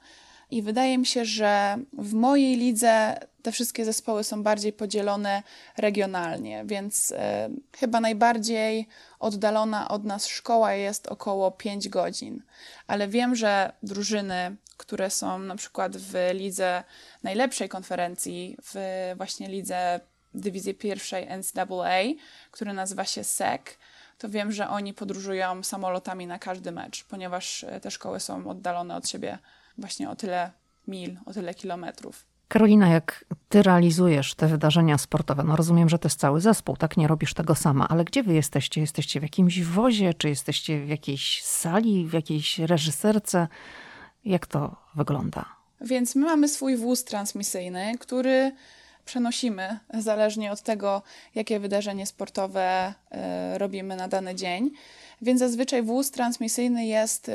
[0.52, 5.44] I wydaje mi się, że w mojej lidze te wszystkie zespoły są bardziej podzielone
[5.78, 7.16] regionalnie, więc y,
[7.78, 8.88] chyba najbardziej
[9.20, 12.44] oddalona od nas szkoła jest około 5 godzin.
[12.88, 16.84] Ale wiem, że drużyny, które są na przykład w lidze
[17.24, 18.76] najlepszej konferencji, w
[19.18, 20.00] właśnie lidze
[20.34, 22.04] dywizji pierwszej NCAA,
[22.52, 23.62] która nazywa się SEC,
[24.22, 28.96] to wiem, że oni podróżują samolotami na każdy mecz, ponieważ e, te szkoły są oddalone
[28.96, 29.38] od siebie
[29.78, 30.52] właśnie o tyle
[30.88, 32.26] mil, o tyle kilometrów.
[32.48, 36.98] Karolina, jak ty realizujesz te wydarzenia sportowe, no rozumiem, że to jest cały zespół, tak?
[36.98, 38.82] Nie robisz tego sama, ale gdzie wy jesteście?
[38.82, 43.48] Jesteście w jakimś wozie, czy jesteście w jakiejś sali, w jakiejś reżyserce?
[44.26, 45.46] Jak to wygląda?
[45.82, 48.52] Więc my mamy swój wóz transmisyjny, który
[49.06, 51.02] przenosimy zależnie od tego,
[51.36, 52.94] jakie wydarzenie sportowe
[53.56, 54.72] y, robimy na dany dzień.
[55.22, 57.34] Więc zazwyczaj wóz transmisyjny jest y,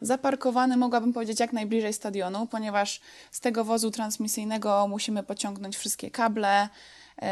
[0.00, 6.68] zaparkowany, mogłabym powiedzieć, jak najbliżej stadionu, ponieważ z tego wozu transmisyjnego musimy pociągnąć wszystkie kable,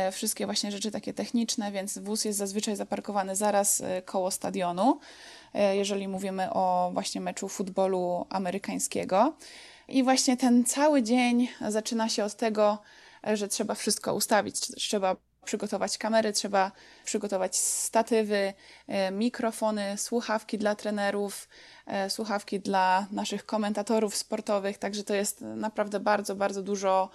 [0.09, 4.99] y, wszystkie właśnie rzeczy takie techniczne, więc wóz jest zazwyczaj zaparkowany zaraz koło stadionu,
[5.73, 9.33] jeżeli mówimy o właśnie meczu futbolu amerykańskiego.
[9.91, 12.79] I właśnie ten cały dzień zaczyna się od tego,
[13.25, 14.61] że trzeba wszystko ustawić.
[14.61, 16.73] Trzeba przygotować kamery, trzeba
[17.05, 18.53] przygotować statywy,
[18.87, 21.49] e, mikrofony, słuchawki dla trenerów,
[21.87, 24.79] e, słuchawki dla naszych komentatorów sportowych.
[24.79, 27.11] Także to jest naprawdę bardzo, bardzo dużo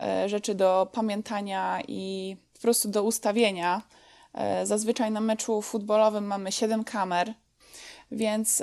[0.00, 3.82] e, rzeczy do pamiętania i po prostu do ustawienia.
[4.64, 7.34] Zazwyczaj na meczu futbolowym mamy 7 kamer,
[8.10, 8.62] więc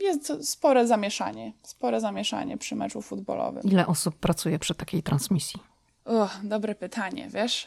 [0.00, 3.62] jest spore zamieszanie, spore zamieszanie przy meczu futbolowym.
[3.62, 5.69] Ile osób pracuje przy takiej transmisji?
[6.10, 7.66] O, dobre pytanie, wiesz?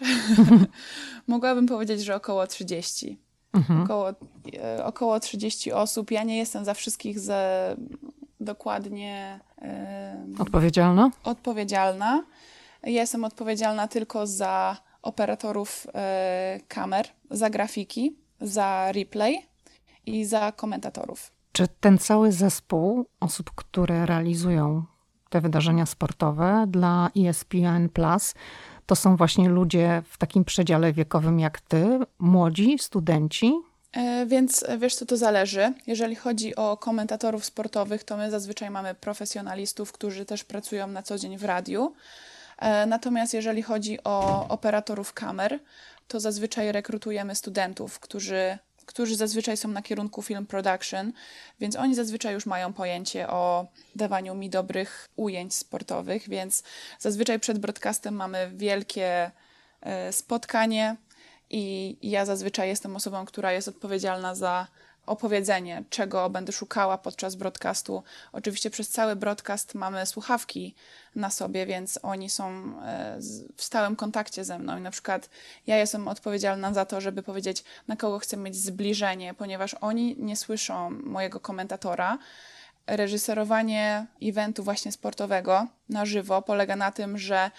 [1.27, 3.19] Mogłabym powiedzieć, że około 30.
[3.53, 3.83] Mhm.
[3.83, 4.09] Około,
[4.53, 6.11] e, około 30 osób.
[6.11, 7.75] Ja nie jestem za wszystkich ze,
[8.39, 11.11] dokładnie e, odpowiedzialna.
[11.23, 12.23] Odpowiedzialna.
[12.83, 19.37] Ja jestem odpowiedzialna tylko za operatorów e, kamer, za grafiki, za replay
[20.05, 21.31] i za komentatorów.
[21.51, 24.83] Czy ten cały zespół osób, które realizują
[25.33, 28.33] te wydarzenia sportowe dla ESPN Plus,
[28.85, 33.53] to są właśnie ludzie w takim przedziale wiekowym jak ty, młodzi, studenci?
[33.93, 35.73] E, więc e, wiesz co, to zależy.
[35.87, 41.17] Jeżeli chodzi o komentatorów sportowych, to my zazwyczaj mamy profesjonalistów, którzy też pracują na co
[41.17, 41.93] dzień w radiu.
[42.59, 45.59] E, natomiast jeżeli chodzi o operatorów kamer,
[46.07, 51.13] to zazwyczaj rekrutujemy studentów, którzy którzy zazwyczaj są na kierunku film production,
[51.59, 56.63] więc oni zazwyczaj już mają pojęcie o dawaniu mi dobrych ujęć sportowych, więc
[56.99, 59.31] zazwyczaj przed broadcastem mamy wielkie
[59.81, 60.95] e, spotkanie
[61.49, 64.67] i ja zazwyczaj jestem osobą, która jest odpowiedzialna za
[65.05, 68.03] opowiedzenie, czego będę szukała podczas broadcastu.
[68.31, 70.75] Oczywiście przez cały broadcast mamy słuchawki
[71.15, 73.17] na sobie, więc oni są e,
[73.55, 74.77] w stałym kontakcie ze mną.
[74.77, 75.29] I na przykład
[75.67, 80.35] ja jestem odpowiedzialna za to, żeby powiedzieć, na kogo chcę mieć zbliżenie, ponieważ oni nie
[80.35, 82.17] słyszą mojego komentatora.
[82.87, 87.51] Reżyserowanie eventu właśnie sportowego na żywo polega na tym, że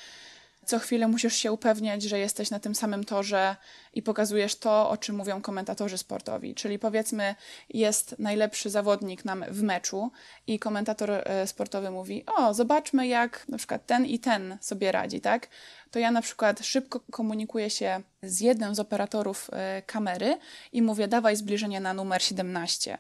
[0.65, 3.57] co chwilę musisz się upewniać, że jesteś na tym samym torze
[3.95, 6.55] i pokazujesz to, o czym mówią komentatorzy sportowi.
[6.55, 7.35] Czyli powiedzmy,
[7.69, 10.11] jest najlepszy zawodnik nam w meczu
[10.47, 15.21] i komentator e, sportowy mówi: O, zobaczmy, jak na przykład ten i ten sobie radzi,
[15.21, 15.49] tak?
[15.91, 20.39] To ja na przykład szybko komunikuję się z jednym z operatorów e, kamery
[20.73, 22.99] i mówię: Dawaj zbliżenie na numer 17.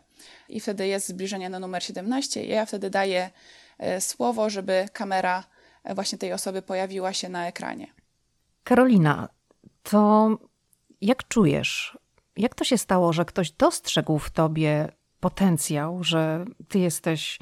[0.48, 3.30] I wtedy jest zbliżenie na numer 17, i ja wtedy daję
[3.78, 5.53] e, słowo, żeby kamera
[5.94, 7.86] właśnie tej osoby pojawiła się na ekranie.
[8.64, 9.28] Karolina,
[9.82, 10.30] to
[11.00, 11.98] jak czujesz?
[12.36, 14.88] Jak to się stało, że ktoś dostrzegł w tobie
[15.20, 17.38] potencjał, że ty jesteś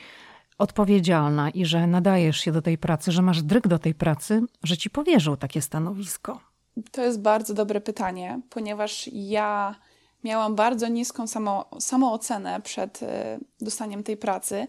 [0.59, 4.77] odpowiedzialna i że nadajesz się do tej pracy, że masz dryg do tej pracy, że
[4.77, 6.41] ci powierzył takie stanowisko?
[6.91, 9.75] To jest bardzo dobre pytanie, ponieważ ja
[10.25, 13.07] miałam bardzo niską samo, samoocenę przed y,
[13.61, 14.67] dostaniem tej pracy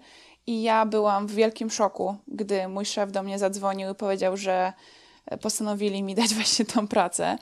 [0.48, 4.74] i ja byłam w wielkim szoku, gdy mój szef do mnie zadzwonił i powiedział, że
[5.42, 7.38] postanowili mi dać właśnie tą pracę.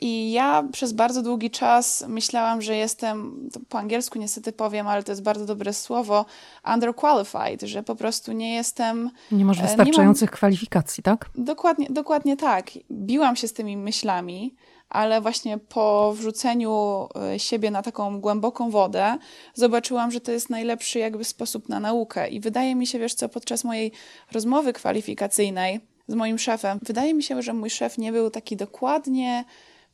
[0.00, 5.12] I ja przez bardzo długi czas myślałam, że jestem, po angielsku niestety powiem, ale to
[5.12, 6.26] jest bardzo dobre słowo,
[6.74, 9.10] underqualified, że po prostu nie jestem.
[9.32, 10.36] Nie masz wystarczających nie mam...
[10.36, 11.30] kwalifikacji, tak?
[11.34, 12.70] Dokładnie, dokładnie tak.
[12.90, 14.54] Biłam się z tymi myślami
[14.88, 19.18] ale właśnie po wrzuceniu e, siebie na taką głęboką wodę
[19.54, 22.28] zobaczyłam, że to jest najlepszy jakby sposób na naukę.
[22.28, 23.92] I wydaje mi się, wiesz co, podczas mojej
[24.32, 29.44] rozmowy kwalifikacyjnej z moim szefem, wydaje mi się, że mój szef nie był taki dokładnie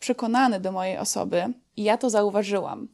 [0.01, 2.89] przekonany do mojej osoby i ja to zauważyłam.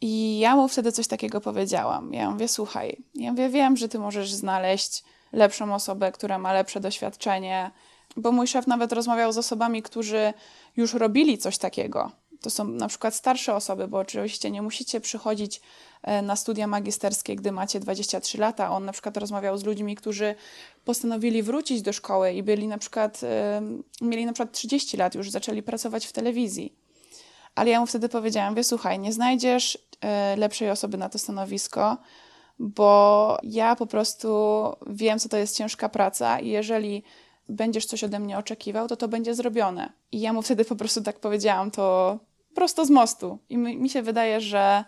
[0.00, 2.12] I ja mu wtedy coś takiego powiedziałam.
[2.14, 6.80] Ja mówię, słuchaj, ja mówię, wiem, że ty możesz znaleźć lepszą osobę, która ma lepsze
[6.80, 7.70] doświadczenie,
[8.16, 10.32] bo mój szef nawet rozmawiał z osobami, którzy
[10.76, 12.10] już robili coś takiego.
[12.42, 15.60] To są na przykład starsze osoby, bo oczywiście nie musicie przychodzić
[16.02, 18.70] e, na studia magisterskie, gdy macie 23 lata.
[18.70, 20.34] On na przykład rozmawiał z ludźmi, którzy
[20.84, 23.62] postanowili wrócić do szkoły i byli na przykład, e,
[24.00, 26.72] mieli na przykład 30 lat, już zaczęli pracować w telewizji.
[27.54, 31.96] Ale ja mu wtedy powiedziałam, wie, słuchaj, nie znajdziesz e, lepszej osoby na to stanowisko,
[32.58, 34.28] bo ja po prostu
[34.86, 37.02] wiem, co to jest ciężka praca i jeżeli
[37.48, 39.92] będziesz coś ode mnie oczekiwał, to to będzie zrobione.
[40.12, 42.18] I ja mu wtedy po prostu tak powiedziałam to
[42.54, 43.38] prosto z mostu.
[43.48, 44.84] I mi, mi się wydaje, że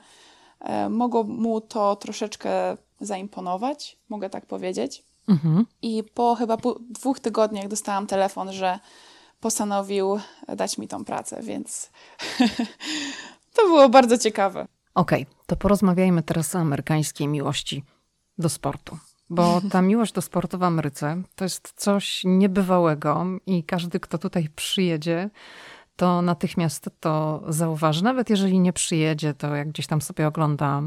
[0.61, 5.05] e, mogło mu to troszeczkę zaimponować, mogę tak powiedzieć.
[5.29, 5.67] Mhm.
[5.83, 8.79] I po chyba po dwóch tygodniach dostałam telefon, że
[9.41, 10.21] postanowił
[10.57, 11.91] dać mi tą pracę, więc
[13.55, 14.67] to było bardzo ciekawe.
[14.95, 17.85] Okej, okay, to porozmawiajmy teraz o amerykańskiej miłości
[18.39, 18.99] do sportu.
[19.31, 24.49] Bo ta miłość do sportu w Ameryce to jest coś niebywałego i każdy, kto tutaj
[24.57, 25.31] przyjedzie,
[25.97, 28.05] to natychmiast to zauważy.
[28.05, 30.83] Nawet jeżeli nie przyjedzie, to jak gdzieś tam sobie ogląda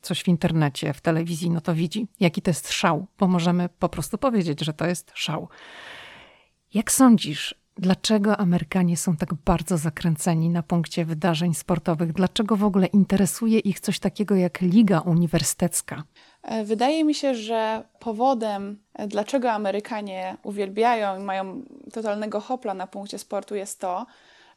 [0.00, 3.88] coś w internecie, w telewizji, no to widzi, jaki to jest szał, bo możemy po
[3.88, 5.48] prostu powiedzieć, że to jest szał.
[6.74, 12.12] Jak sądzisz, dlaczego Amerykanie są tak bardzo zakręceni na punkcie wydarzeń sportowych?
[12.12, 16.04] Dlaczego w ogóle interesuje ich coś takiego jak Liga Uniwersytecka?
[16.42, 21.62] E, wydaje mi się, że powodem, e, dlaczego Amerykanie uwielbiają i mają
[21.92, 24.06] totalnego hopla na punkcie sportu, jest to,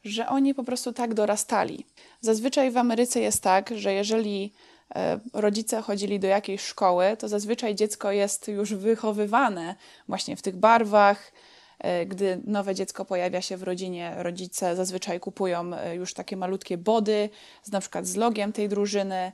[0.04, 1.86] że oni po prostu tak dorastali.
[2.20, 4.52] Zazwyczaj w Ameryce jest tak, że jeżeli
[4.94, 9.74] e, rodzice chodzili do jakiejś szkoły, to zazwyczaj dziecko jest już wychowywane
[10.08, 11.32] właśnie w tych barwach.
[11.80, 16.78] E, gdy nowe dziecko pojawia się w rodzinie, rodzice zazwyczaj kupują e, już takie malutkie
[16.78, 17.30] body,
[17.62, 19.32] z, na przykład z logiem tej drużyny.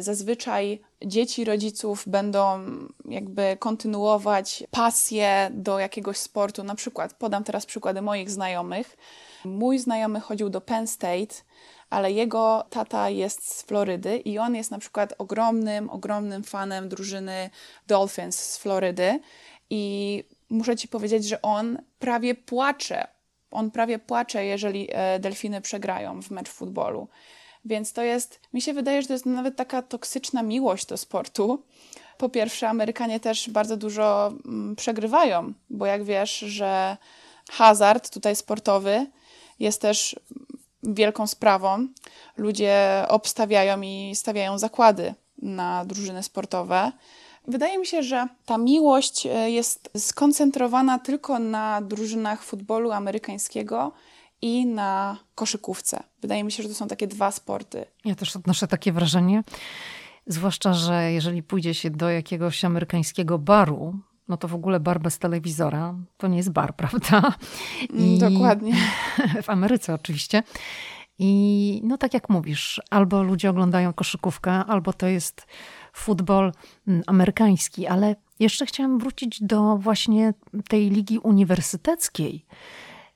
[0.00, 2.60] Zazwyczaj dzieci rodziców będą
[3.04, 6.64] jakby kontynuować pasję do jakiegoś sportu.
[6.64, 8.96] Na przykład, podam teraz przykłady moich znajomych,
[9.46, 11.34] Mój znajomy chodził do Penn State,
[11.90, 17.50] ale jego tata jest z Florydy i on jest na przykład ogromnym, ogromnym fanem drużyny
[17.86, 19.20] Dolphins z Florydy.
[19.70, 23.06] I muszę ci powiedzieć, że on prawie płacze.
[23.50, 27.08] On prawie płacze, jeżeli e, delfiny przegrają w mecz futbolu.
[27.64, 31.62] Więc to jest, mi się wydaje, że to jest nawet taka toksyczna miłość do sportu.
[32.18, 36.96] Po pierwsze, Amerykanie też bardzo dużo mm, przegrywają, bo jak wiesz, że
[37.50, 39.06] hazard tutaj sportowy
[39.60, 40.16] jest też
[40.82, 41.88] wielką sprawą.
[42.36, 46.92] Ludzie obstawiają i stawiają zakłady na drużyny sportowe.
[47.48, 53.92] Wydaje mi się, że ta miłość e, jest skoncentrowana tylko na drużynach futbolu amerykańskiego
[54.42, 56.02] i na koszykówce.
[56.22, 57.84] Wydaje mi się, że to są takie dwa sporty.
[58.04, 59.44] Ja też odnoszę takie wrażenie.
[60.26, 63.94] Zwłaszcza, że jeżeli pójdzie się do jakiegoś amerykańskiego baru,
[64.28, 67.34] no to w ogóle bar bez telewizora to nie jest bar, prawda?
[67.94, 68.74] I Dokładnie.
[69.42, 70.42] W Ameryce oczywiście.
[71.18, 75.46] I no tak jak mówisz, albo ludzie oglądają koszykówkę, albo to jest
[75.92, 76.52] futbol
[76.88, 80.34] mm, amerykański, ale jeszcze chciałam wrócić do właśnie
[80.68, 82.46] tej ligi uniwersyteckiej.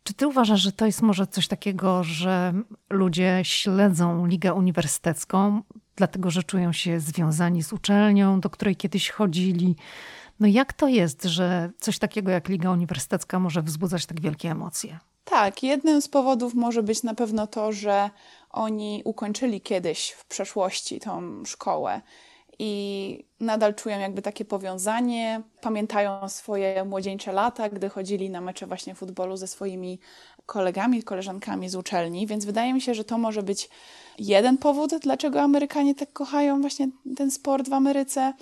[0.02, 2.54] Czy ty uważasz, że to jest może coś takiego, że
[2.90, 5.62] ludzie śledzą ligę uniwersytecką,
[5.96, 9.76] dlatego że czują się związani z uczelnią, do której kiedyś chodzili?
[10.40, 14.98] No jak to jest, że coś takiego jak Liga Uniwersytecka może wzbudzać tak wielkie emocje?
[15.30, 18.10] Tak, jednym z powodów może być na pewno to, że
[18.50, 22.00] oni ukończyli kiedyś w przeszłości tą szkołę
[22.58, 28.94] i nadal czują jakby takie powiązanie, pamiętają swoje młodzieńcze lata, gdy chodzili na mecze właśnie
[28.94, 29.98] futbolu ze swoimi
[30.46, 33.68] kolegami, koleżankami z uczelni, więc wydaje mi się, że to może być
[34.18, 38.32] jeden powód, dlaczego Amerykanie tak kochają właśnie ten sport w Ameryce,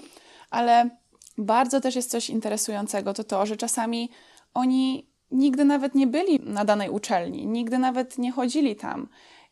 [0.51, 0.91] ale
[1.39, 4.11] bardzo też jest coś interesującego, to to, że czasami
[4.55, 9.09] oni nigdy nawet nie byli na danej uczelni, nigdy nawet nie chodzili tam.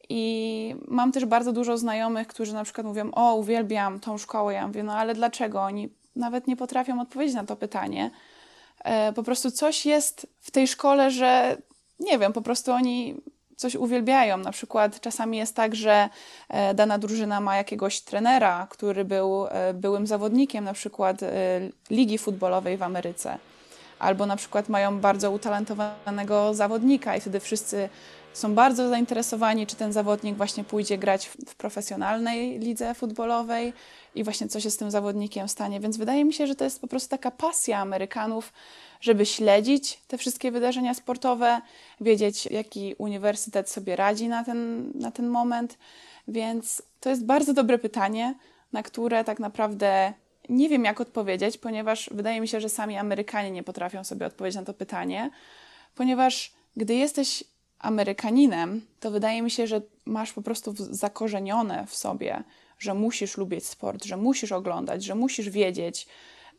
[0.08, 4.54] I mam też bardzo dużo znajomych, którzy na przykład mówią: O, uwielbiam tą szkołę.
[4.54, 5.62] Ja mówię: No ale dlaczego?
[5.62, 8.10] Oni nawet nie potrafią odpowiedzieć na to pytanie.
[8.84, 11.56] E, po prostu coś jest w tej szkole, że
[12.00, 13.14] nie wiem, po prostu oni
[13.56, 14.36] coś uwielbiają.
[14.36, 16.08] Na przykład czasami jest tak, że
[16.48, 21.20] e, dana drużyna ma jakiegoś trenera, który był e, byłym zawodnikiem na przykład
[21.90, 23.38] ligi futbolowej w Ameryce.
[23.98, 27.88] Albo na przykład mają bardzo utalentowanego zawodnika i wtedy wszyscy
[28.32, 33.72] są bardzo zainteresowani, czy ten zawodnik właśnie pójdzie grać w, profesjonalnej lidze futbolowej
[34.14, 35.80] i właśnie co się z tym zawodnikiem stanie.
[35.80, 38.52] Więc wydaje mi się, że to jest po prostu taka pasja Amerykanów,
[39.00, 41.60] żeby śledzić te wszystkie wydarzenia sportowe,
[42.00, 45.78] wiedzieć, jaki uniwersytet sobie radzi na ten, na ten moment.
[46.28, 48.34] Więc to jest bardzo dobre pytanie,
[48.72, 50.12] na które tak naprawdę
[50.48, 54.56] nie wiem, jak odpowiedzieć, ponieważ wydaje mi się, że sami Amerykanie nie potrafią sobie odpowiedzieć
[54.56, 55.30] na to pytanie,
[55.94, 57.44] ponieważ gdy jesteś
[57.78, 62.44] Amerykaninem, to wydaje mi się, że masz po prostu zakorzenione w sobie,
[62.78, 66.06] że musisz lubić sport, że musisz oglądać, że musisz wiedzieć,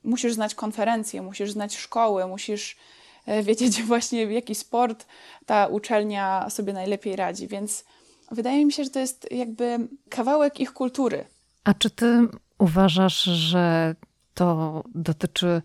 [0.03, 2.77] musisz znać konferencje, musisz znać szkoły, musisz
[3.25, 5.05] e, wiedzieć właśnie w jaki sport
[5.45, 7.47] ta uczelnia sobie najlepiej radzi.
[7.47, 7.85] Więc
[8.31, 11.25] wydaje mi się, że to jest jakby kawałek ich kultury.
[11.63, 12.27] A czy ty
[12.57, 13.95] uważasz, że
[14.33, 15.61] to dotyczy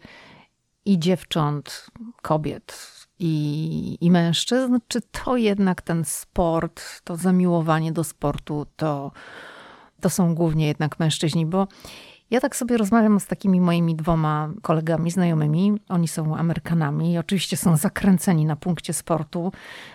[0.84, 1.86] i dziewcząt,
[2.22, 9.12] kobiet, i, i mężczyzn, czy to jednak ten sport, to zamiłowanie do sportu, to,
[10.00, 11.46] to są głównie jednak mężczyźni?
[11.46, 11.68] Bo
[12.32, 15.72] Ja tak sobie rozmawiam z takimi moimi dwoma kolegami, znajomymi.
[15.88, 19.52] Oni są Amerykanami oczywiście są zakręceni na punkcie sportu,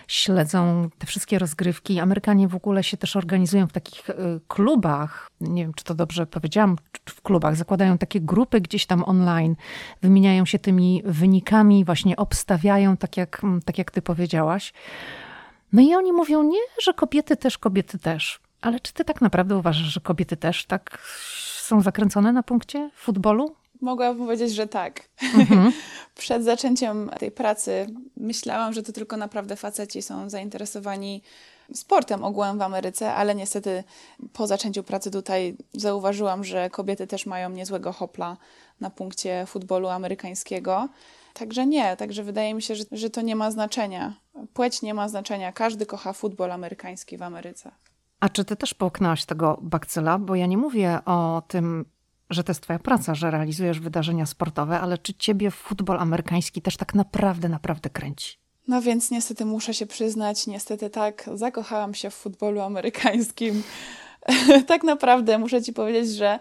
[0.08, 2.00] śledzą te wszystkie rozgrywki.
[2.00, 4.14] Amerykanie w ogóle się też organizują w takich y,
[4.48, 6.76] klubach, nie wiem czy to dobrze powiedziałam,
[7.06, 9.56] w klubach, zakładają takie grupy gdzieś tam online,
[10.02, 14.72] wymieniają się tymi wynikami, właśnie obstawiają, tak jak, tak jak ty powiedziałaś.
[15.72, 18.40] No i oni mówią, nie, że kobiety też, kobiety też.
[18.60, 20.98] Ale czy ty tak naprawdę uważasz, że kobiety też tak
[21.62, 23.54] są zakręcone na punkcie futbolu?
[23.80, 25.08] Mogłabym powiedzieć, że tak.
[25.34, 25.72] Mhm.
[26.14, 27.86] Przed zaczęciem tej pracy
[28.16, 31.22] myślałam, że to tylko naprawdę faceci są zainteresowani
[31.74, 33.84] sportem ogółem w Ameryce, ale niestety
[34.32, 38.36] po zaczęciu pracy tutaj zauważyłam, że kobiety też mają niezłego hopla
[38.80, 40.88] na punkcie futbolu amerykańskiego.
[41.34, 44.14] Także nie, także wydaje mi się, że, że to nie ma znaczenia.
[44.54, 45.52] Płeć nie ma znaczenia.
[45.52, 47.70] Każdy kocha futbol amerykański w Ameryce.
[48.20, 50.18] A czy ty też połknęłaś tego bakcyla?
[50.18, 51.84] Bo ja nie mówię o tym,
[52.30, 56.76] że to jest twoja praca, że realizujesz wydarzenia sportowe, ale czy ciebie futbol amerykański też
[56.76, 58.38] tak naprawdę, naprawdę kręci?
[58.68, 63.62] No więc niestety muszę się przyznać, niestety tak, zakochałam się w futbolu amerykańskim.
[64.66, 66.38] tak naprawdę muszę ci powiedzieć, że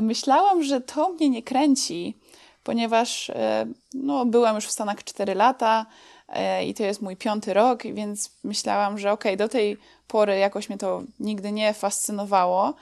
[0.00, 2.18] myślałam, że to mnie nie kręci,
[2.62, 5.86] ponieważ e, no, byłam już w Stanach 4 lata
[6.66, 9.76] i to jest mój piąty rok, więc myślałam, że okej, okay, do tej
[10.08, 12.74] pory jakoś mnie to nigdy nie fascynowało,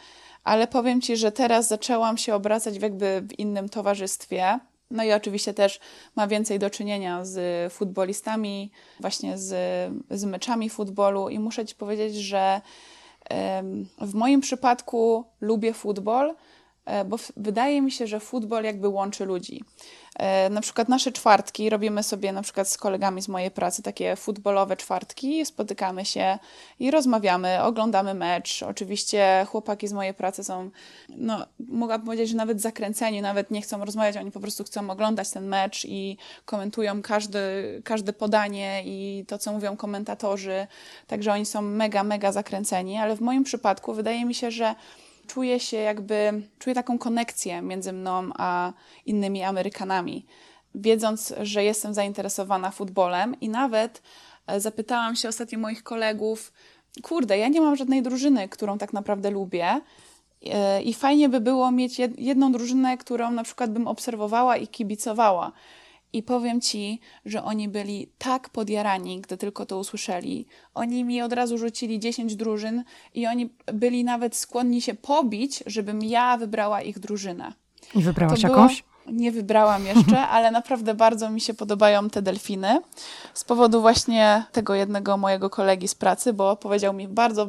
[0.44, 4.58] ale powiem Ci, że teraz zaczęłam się obracać w jakby w innym towarzystwie.
[4.90, 5.80] No i oczywiście też
[6.16, 8.70] ma więcej do czynienia z futbolistami,
[9.00, 9.48] właśnie z,
[10.10, 12.60] z meczami futbolu i muszę Ci powiedzieć, że
[14.00, 16.34] w moim przypadku lubię futbol, E,
[17.04, 19.64] bo wydaje mi się, że futbol jakby łączy ludzi.
[20.16, 24.16] E, na przykład nasze czwartki robimy sobie na przykład z kolegami z mojej pracy takie
[24.16, 26.38] futbolowe czwartki, spotykamy się
[26.80, 28.62] i rozmawiamy, oglądamy mecz.
[28.62, 30.70] Oczywiście chłopaki z mojej pracy są,
[31.08, 35.30] no mogłabym powiedzieć, że nawet zakręceni, nawet nie chcą rozmawiać, oni po prostu chcą oglądać
[35.30, 37.40] ten mecz i komentują każdy,
[37.84, 40.66] każde podanie i to, co mówią komentatorzy.
[41.06, 44.74] Także oni są mega, mega zakręceni, ale w moim przypadku wydaje mi się, że
[45.34, 48.72] czuję się jakby, czuję taką konekcję między mną a
[49.06, 50.26] innymi Amerykanami.
[50.74, 54.02] Wiedząc, że jestem zainteresowana futbolem i nawet
[54.46, 56.52] e, zapytałam się ostatnio moich kolegów,
[57.02, 59.80] kurde, ja nie mam żadnej drużyny, którą tak naprawdę lubię.
[60.46, 65.52] E, I fajnie by było mieć jedną drużynę, którą na przykład bym obserwowała i kibicowała.
[66.12, 70.46] I powiem ci, że oni byli tak podjarani, gdy tylko to usłyszeli.
[70.74, 72.84] Oni mi od razu rzucili 10 drużyn
[73.14, 77.52] i oni byli nawet skłonni się pobić, żebym ja wybrała ich drużynę.
[77.94, 78.56] I wybrałaś było...
[78.56, 78.84] jakąś?
[79.06, 82.80] Nie wybrałam jeszcze, ale naprawdę bardzo mi się podobają te delfiny.
[83.34, 87.48] Z powodu właśnie tego jednego mojego kolegi z pracy, bo powiedział mi bardzo,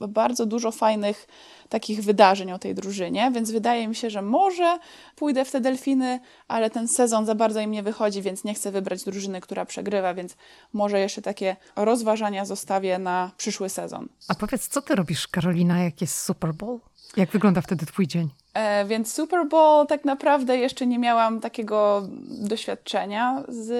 [0.00, 1.26] bardzo dużo fajnych
[1.68, 4.78] takich wydarzeń o tej drużynie, więc wydaje mi się, że może
[5.16, 8.70] pójdę w te delfiny, ale ten sezon za bardzo im nie wychodzi, więc nie chcę
[8.70, 10.36] wybrać drużyny, która przegrywa, więc
[10.72, 14.08] może jeszcze takie rozważania zostawię na przyszły sezon.
[14.28, 16.80] A powiedz, co ty robisz, Karolina, jak jest Super Bowl?
[17.16, 18.28] Jak wygląda wtedy twój dzień?
[18.54, 23.70] E, więc Super Bowl tak naprawdę jeszcze nie miałam takiego doświadczenia z,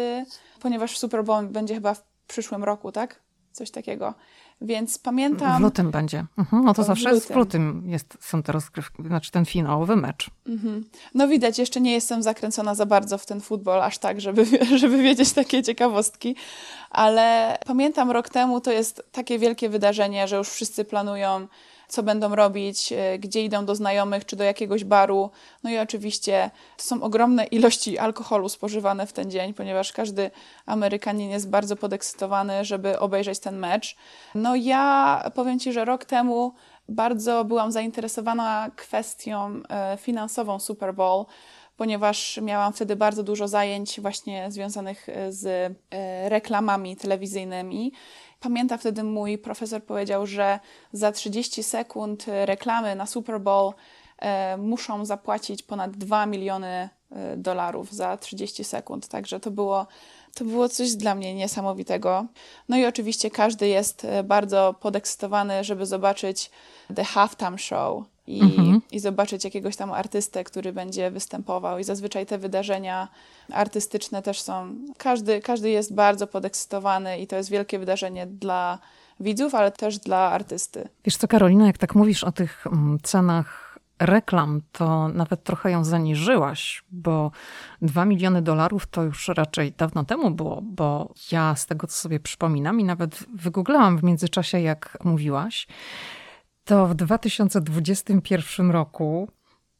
[0.60, 3.20] ponieważ Super Bowl będzie chyba w przyszłym roku, tak?
[3.52, 4.14] Coś takiego.
[4.60, 5.58] Więc pamiętam.
[5.58, 6.24] W lutym będzie.
[6.38, 6.64] Mhm.
[6.64, 7.34] No to zawsze w lutym.
[7.34, 10.30] w lutym jest, są te rozgrywki, znaczy ten finałowy mecz.
[10.46, 10.84] Mhm.
[11.14, 14.46] No widać, jeszcze nie jestem zakręcona za bardzo w ten futbol, aż tak, żeby,
[14.80, 16.36] żeby wiedzieć takie ciekawostki.
[16.90, 21.46] Ale pamiętam rok temu to jest takie wielkie wydarzenie, że już wszyscy planują
[21.88, 25.30] co będą robić, e, gdzie idą do znajomych, czy do jakiegoś baru.
[25.64, 30.30] No i oczywiście są ogromne ilości alkoholu spożywane w ten dzień, ponieważ każdy
[30.66, 33.96] Amerykanin jest bardzo podekscytowany, żeby obejrzeć ten mecz.
[34.34, 36.54] No ja powiem Ci, że rok temu
[36.88, 41.24] bardzo byłam zainteresowana kwestią e, finansową Super Bowl
[41.76, 45.74] ponieważ miałam wtedy bardzo dużo zajęć właśnie związanych e, z
[46.28, 47.92] reklamami telewizyjnymi
[48.40, 50.60] Pamiętam wtedy mój profesor powiedział, że
[50.92, 53.72] za 30 sekund reklamy na Super Bowl
[54.18, 59.08] e, muszą zapłacić ponad 2 miliony e, dolarów za 30 sekund.
[59.08, 59.86] Także to było,
[60.34, 62.26] to było coś dla mnie niesamowitego.
[62.68, 66.50] No i oczywiście każdy jest e, bardzo podekscytowany, żeby zobaczyć
[66.94, 68.80] The Halftime Show i, mhm.
[68.92, 71.78] i zobaczyć jakiegoś tam artystę, który będzie występował.
[71.78, 73.08] I zazwyczaj te wydarzenia
[73.52, 74.74] artystyczne też są.
[74.96, 78.78] Każdy, każdy jest bardzo podekscytowany i to jest wielkie wydarzenie dla
[79.20, 80.88] widzów, ale też dla artysty.
[81.04, 85.84] Wiesz co, Karolina, jak tak mówisz o tych mm, cenach reklam, to nawet trochę ją
[85.84, 87.30] zaniżyłaś, bo
[87.82, 92.20] 2 miliony dolarów to już raczej dawno temu było, bo ja z tego, co sobie
[92.20, 95.66] przypominam i nawet wygooglałam w międzyczasie, jak mówiłaś,
[96.68, 99.28] to w 2021 roku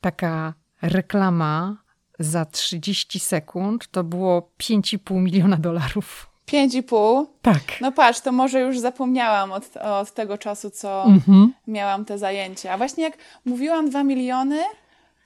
[0.00, 1.76] taka reklama
[2.18, 6.30] za 30 sekund to było 5,5 miliona dolarów.
[6.46, 7.26] 5,5?
[7.42, 7.62] Tak.
[7.80, 11.52] No patrz, to może już zapomniałam od, od tego czasu, co mhm.
[11.66, 12.72] miałam te zajęcia.
[12.72, 14.60] A właśnie jak mówiłam 2 miliony,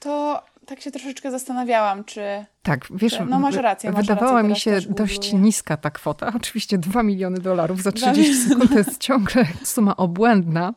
[0.01, 2.45] to tak się troszeczkę zastanawiałam, czy.
[2.63, 3.93] Tak, wiesz, no masz rację.
[3.93, 6.33] Masz wydawała rację, mi się dość niska ta kwota.
[6.37, 10.75] Oczywiście 2 miliony dolarów za 30 sekund to jest ciągle suma obłędna.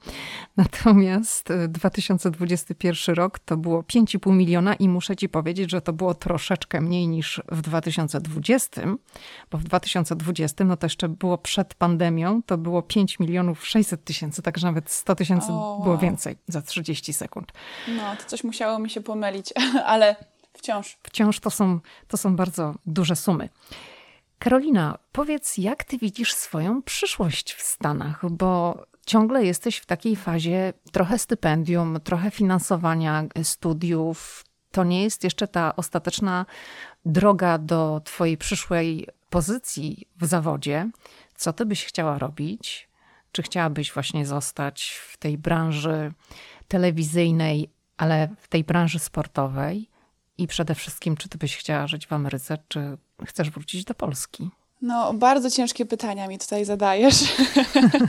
[0.58, 6.14] Natomiast 2021 e, rok to było 5,5 miliona i muszę ci powiedzieć, że to było
[6.14, 8.82] troszeczkę mniej niż w 2020,
[9.52, 14.42] bo w 2020, no to jeszcze było przed pandemią, to było 5 milionów 600 tysięcy,
[14.42, 15.84] także nawet 100 tysięcy wow.
[15.84, 17.52] było więcej za 30 sekund.
[17.88, 19.54] No, to coś musiało mi się pomylić,
[19.86, 20.16] ale
[20.58, 20.98] wciąż.
[21.04, 23.50] Wciąż to są, to są bardzo duże sumy.
[24.40, 30.74] Karolina, powiedz, jak ty widzisz swoją przyszłość w Stanach, bo ciągle jesteś w takiej fazie
[30.92, 34.46] trochę stypendium, trochę finansowania studiów.
[34.72, 36.46] To nie jest jeszcze ta ostateczna
[37.06, 40.90] droga do Twojej przyszłej pozycji w zawodzie.
[41.36, 42.90] Co Ty byś chciała robić?
[43.32, 46.14] Czy chciałabyś właśnie zostać w tej branży
[46.68, 49.90] telewizyjnej, ale w tej branży sportowej?
[50.38, 54.50] I przede wszystkim, czy Ty byś chciała żyć w Ameryce, czy chcesz wrócić do Polski?
[54.82, 57.16] No, bardzo ciężkie pytania mi tutaj zadajesz,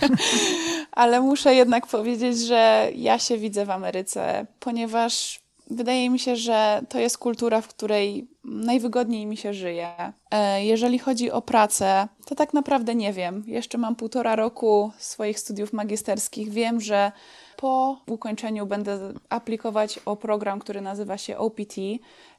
[0.93, 6.83] ale muszę jednak powiedzieć, że ja się widzę w Ameryce, ponieważ wydaje mi się, że
[6.89, 9.89] to jest kultura, w której najwygodniej mi się żyje.
[10.31, 13.45] E, jeżeli chodzi o pracę, to tak naprawdę nie wiem.
[13.47, 16.51] Jeszcze mam półtora roku swoich studiów magisterskich.
[16.51, 17.13] Wiem, że
[17.57, 21.75] po ukończeniu będę aplikować o program, który nazywa się OPT,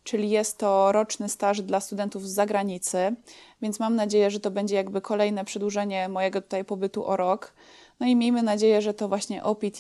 [0.03, 3.15] czyli jest to roczny staż dla studentów z zagranicy,
[3.61, 7.53] więc mam nadzieję, że to będzie jakby kolejne przedłużenie mojego tutaj pobytu o rok.
[7.99, 9.79] No i miejmy nadzieję, że to właśnie OPT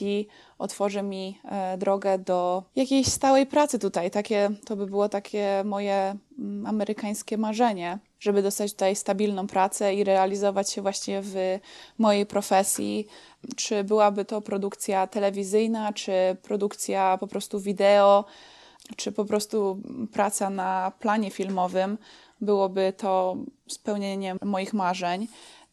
[0.57, 4.11] otworzy mi e, drogę do jakiejś stałej pracy tutaj.
[4.11, 10.03] Takie, to by było takie moje mm, amerykańskie marzenie, żeby dostać tutaj stabilną pracę i
[10.03, 11.59] realizować się właśnie w
[11.97, 13.07] mojej profesji.
[13.55, 16.11] Czy byłaby to produkcja telewizyjna, czy
[16.43, 18.25] produkcja po prostu wideo,
[18.95, 19.81] czy po prostu
[20.13, 21.97] praca na planie filmowym,
[22.41, 23.37] byłoby to
[23.67, 25.27] spełnieniem moich marzeń.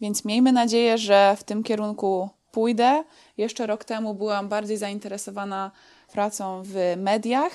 [0.05, 3.05] Więc miejmy nadzieję, że w tym kierunku pójdę.
[3.36, 5.70] Jeszcze rok temu byłam bardziej zainteresowana
[6.12, 7.52] pracą w mediach,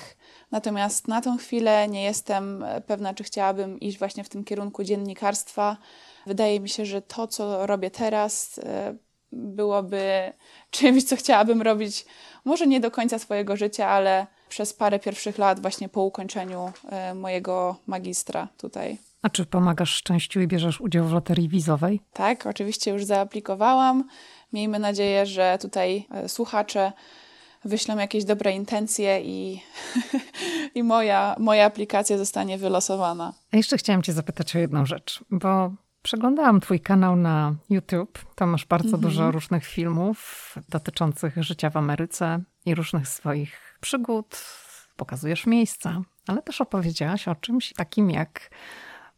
[0.50, 5.76] natomiast na tą chwilę nie jestem pewna, czy chciałabym iść właśnie w tym kierunku dziennikarstwa.
[6.26, 8.94] Wydaje mi się, że to, co robię teraz, e,
[9.32, 10.32] byłoby
[10.70, 12.06] czymś, co chciałabym robić
[12.44, 17.14] może nie do końca swojego życia, ale przez parę pierwszych lat, właśnie po ukończeniu e,
[17.14, 19.09] mojego magistra tutaj.
[19.22, 22.00] A czy pomagasz szczęściu i bierzesz udział w loterii wizowej?
[22.12, 24.04] Tak, oczywiście już zaaplikowałam.
[24.52, 26.92] Miejmy nadzieję, że tutaj e, słuchacze
[27.64, 29.62] wyślą jakieś dobre intencje i,
[30.74, 33.32] i moja, moja aplikacja zostanie wylosowana.
[33.52, 38.18] A jeszcze chciałam Cię zapytać o jedną rzecz, bo przeglądałam Twój kanał na YouTube.
[38.34, 39.02] Tam masz bardzo mhm.
[39.02, 44.44] dużo różnych filmów dotyczących życia w Ameryce i różnych swoich przygód.
[44.96, 48.50] Pokazujesz miejsca, ale też opowiedziałaś o czymś takim jak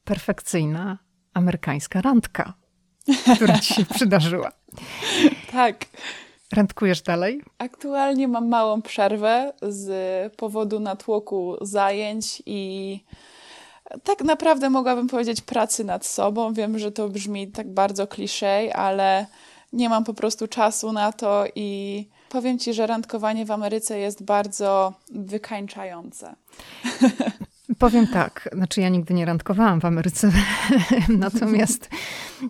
[0.05, 0.99] perfekcyjna
[1.35, 2.55] amerykańska randka,
[3.37, 4.53] która ci się przydarzyła.
[5.53, 5.85] Tak.
[6.53, 7.43] Randkujesz dalej?
[7.59, 13.01] Aktualnie mam małą przerwę z powodu natłoku zajęć i
[14.05, 16.53] tak naprawdę mogłabym powiedzieć pracy nad sobą.
[16.53, 19.27] Wiem, że to brzmi tak bardzo kliszej, ale
[19.73, 24.25] nie mam po prostu czasu na to i powiem ci, że randkowanie w Ameryce jest
[24.25, 26.35] bardzo wykańczające.
[27.79, 30.33] Powiem tak, znaczy ja nigdy nie randkowałam w Ameryce,
[31.09, 31.91] natomiast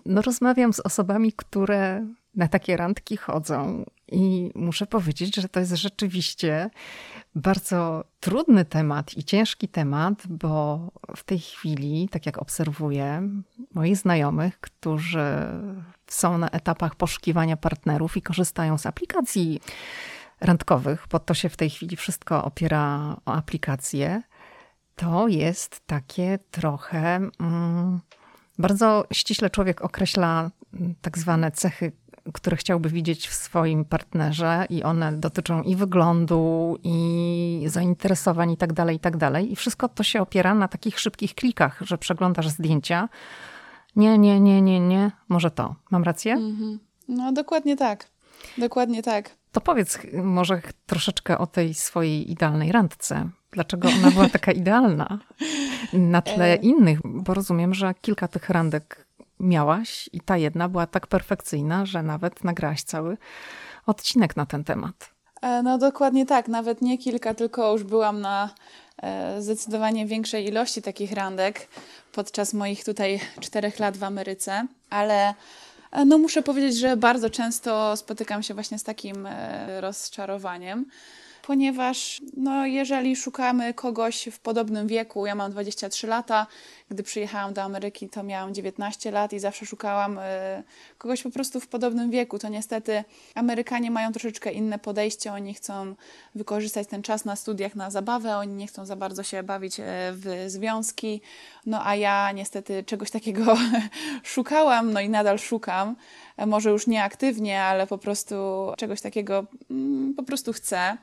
[0.05, 5.73] no, rozmawiam z osobami, które na takie randki chodzą i muszę powiedzieć, że to jest
[5.73, 6.69] rzeczywiście
[7.35, 10.79] bardzo trudny temat i ciężki temat, bo
[11.15, 13.29] w tej chwili, tak jak obserwuję
[13.73, 15.27] moich znajomych, którzy
[16.07, 19.61] są na etapach poszukiwania partnerów i korzystają z aplikacji
[20.41, 24.21] randkowych, bo to się w tej chwili wszystko opiera o aplikacje,
[24.95, 27.15] to jest takie trochę.
[27.39, 27.99] Mm,
[28.59, 31.91] bardzo ściśle człowiek określa mm, tak zwane cechy,
[32.33, 38.73] które chciałby widzieć w swoim partnerze, i one dotyczą i wyglądu, i zainteresowań, i tak
[38.73, 39.51] dalej, i tak dalej.
[39.51, 43.09] I wszystko to się opiera na takich szybkich klikach, że przeglądasz zdjęcia.
[43.95, 45.75] Nie, nie, nie, nie, nie, może to.
[45.91, 46.33] Mam rację?
[46.33, 46.77] Mm -hmm.
[47.07, 48.12] No, dokładnie tak.
[48.57, 49.29] Dokładnie tak.
[49.51, 53.29] To powiedz może troszeczkę o tej swojej idealnej randce.
[53.51, 55.19] Dlaczego ona była taka idealna
[55.93, 56.55] na tle e.
[56.55, 56.99] innych?
[57.03, 59.07] Bo rozumiem, że kilka tych randek
[59.39, 63.17] miałaś i ta jedna była tak perfekcyjna, że nawet nagrałaś cały
[63.85, 65.13] odcinek na ten temat.
[65.41, 68.49] E, no dokładnie tak, nawet nie kilka, tylko już byłam na
[68.97, 71.67] e, zdecydowanie większej ilości takich randek
[72.11, 75.33] podczas moich tutaj czterech lat w Ameryce, ale
[76.05, 80.85] no muszę powiedzieć, że bardzo często spotykam się właśnie z takim e, rozczarowaniem
[81.47, 86.47] ponieważ no, jeżeli szukamy kogoś w podobnym wieku, ja mam 23 lata,
[86.89, 90.21] gdy przyjechałam do Ameryki, to miałam 19 lat i zawsze szukałam y,
[90.97, 92.39] kogoś po prostu w podobnym wieku.
[92.39, 93.03] To niestety
[93.35, 95.33] Amerykanie mają troszeczkę inne podejście.
[95.33, 95.95] Oni chcą
[96.35, 99.83] wykorzystać ten czas na studiach na zabawę, oni nie chcą za bardzo się bawić y,
[100.11, 101.21] w związki.
[101.65, 103.57] No a ja niestety czegoś takiego
[104.23, 105.95] szukałam, no i nadal szukam.
[106.47, 108.35] Może już nie aktywnie, ale po prostu
[108.77, 110.97] czegoś takiego mm, po prostu chcę.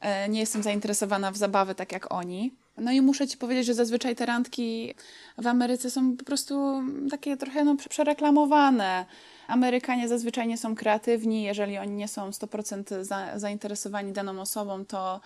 [0.00, 2.54] E, nie jestem zainteresowana w zabawy tak jak oni.
[2.78, 4.94] No i muszę Ci powiedzieć, że zazwyczaj te randki
[5.38, 9.06] w Ameryce są po prostu takie trochę no, przereklamowane.
[9.48, 15.20] Amerykanie zazwyczaj nie są kreatywni, jeżeli oni nie są 100% za, zainteresowani daną osobą, to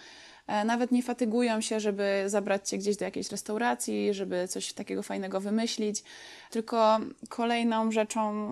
[0.46, 5.40] nawet nie fatygują się, żeby zabrać cię gdzieś do jakiejś restauracji, żeby coś takiego fajnego
[5.40, 6.02] wymyślić.
[6.50, 8.44] Tylko kolejną rzeczą,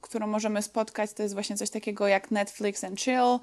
[0.00, 3.38] którą możemy spotkać, to jest właśnie coś takiego jak Netflix and Chill,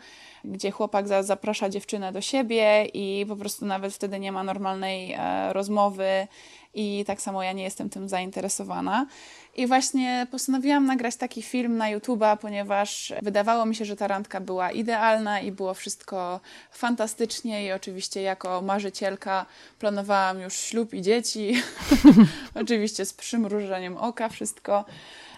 [0.46, 5.54] gdzie chłopak zaprasza dziewczynę do siebie i po prostu nawet wtedy nie ma normalnej e,
[5.54, 6.28] rozmowy
[6.74, 9.06] i tak samo ja nie jestem tym zainteresowana.
[9.56, 14.42] I właśnie postanowiłam nagrać taki film na YouTube'a, ponieważ wydawało mi się, że ta randka
[14.42, 16.40] była idealna i było wszystko
[16.72, 19.46] fantastycznie i oczywiście jako marzycielka
[19.80, 21.54] planowałam już ślub i dzieci.
[22.64, 24.86] oczywiście z przymrużeniem oka wszystko.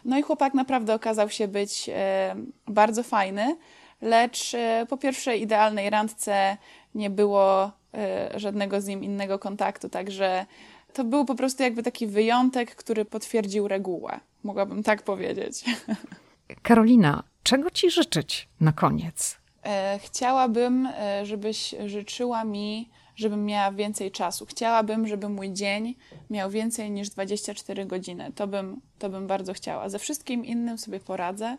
[0.06, 2.36] No i chłopak naprawdę okazał się być e,
[2.68, 3.58] bardzo fajny,
[4.02, 6.58] lecz e, po pierwszej idealnej randce
[6.96, 10.46] nie było e, żadnego z nim innego kontaktu, także
[10.94, 14.20] to był po prostu jakby taki wyjątek, który potwierdził regułę.
[14.44, 15.66] Mogłabym tak powiedzieć.
[16.64, 19.38] Karolina, czego ci życzyć na koniec?
[19.64, 24.46] E, chciałabym, e, żebyś życzyła mi, żebym miała więcej czasu.
[24.46, 25.96] Chciałabym, żeby mój dzień
[26.30, 28.32] miał więcej niż 24 godziny.
[28.36, 29.90] To bym, to bym bardzo chciała.
[29.90, 31.58] Ze wszystkim innym sobie poradzę,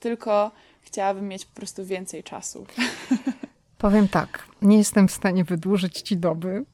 [0.00, 2.66] tylko chciałabym mieć po prostu więcej czasu.
[3.78, 6.64] Powiem tak, nie jestem w stanie wydłużyć ci doby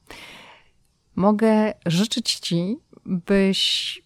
[1.15, 4.03] mogę życzyć Ci, byś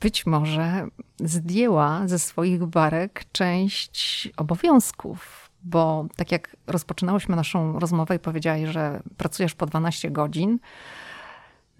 [0.00, 0.86] być może
[1.20, 9.02] zdjęła ze swoich barek część obowiązków, bo tak jak rozpoczynałyśmy naszą rozmowę i powiedziałaś, że
[9.16, 10.58] pracujesz po 12 godzin,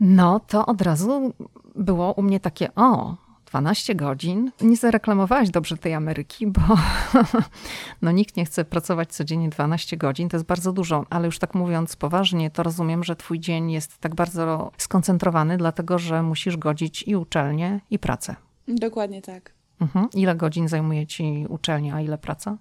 [0.01, 1.35] no to od razu
[1.77, 3.17] było u mnie takie, o,
[3.51, 4.51] 12 godzin.
[4.61, 6.61] Nie zareklamowałaś dobrze tej Ameryki, bo
[8.03, 10.29] no, nikt nie chce pracować codziennie 12 godzin.
[10.29, 13.99] To jest bardzo dużo, ale już tak mówiąc poważnie, to rozumiem, że twój dzień jest
[13.99, 18.37] tak bardzo skoncentrowany, dlatego że musisz godzić i uczelnię, i pracę.
[18.69, 19.53] Dokładnie tak.
[19.81, 20.09] Mhm.
[20.15, 22.57] Ile godzin zajmuje ci uczelnia, a ile praca?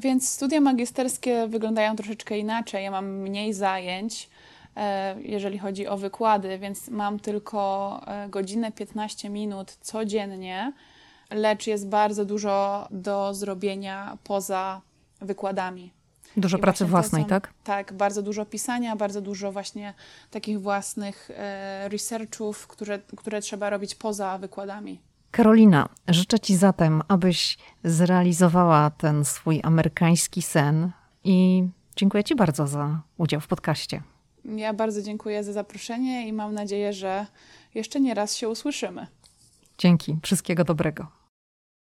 [0.00, 2.84] Więc studia magisterskie wyglądają troszeczkę inaczej.
[2.84, 4.28] Ja mam mniej zajęć
[5.22, 10.72] jeżeli chodzi o wykłady, więc mam tylko e, godzinę 15 minut codziennie,
[11.30, 14.80] lecz jest bardzo dużo do zrobienia poza
[15.20, 15.92] wykładami.
[16.36, 17.52] Dużo I pracy własnej, są, tak?
[17.64, 19.94] Tak, bardzo dużo pisania, bardzo dużo właśnie
[20.30, 25.00] takich własnych e, researchów, które, które trzeba robić poza wykładami.
[25.30, 30.90] Karolina, życzę Ci zatem, abyś zrealizowała ten swój amerykański sen
[31.24, 34.02] i dziękuję Ci bardzo za udział w podcaście.
[34.44, 37.26] Ja bardzo dziękuję za zaproszenie i mam nadzieję, że
[37.74, 39.06] jeszcze nie raz się usłyszymy.
[39.78, 41.06] Dzięki, wszystkiego dobrego.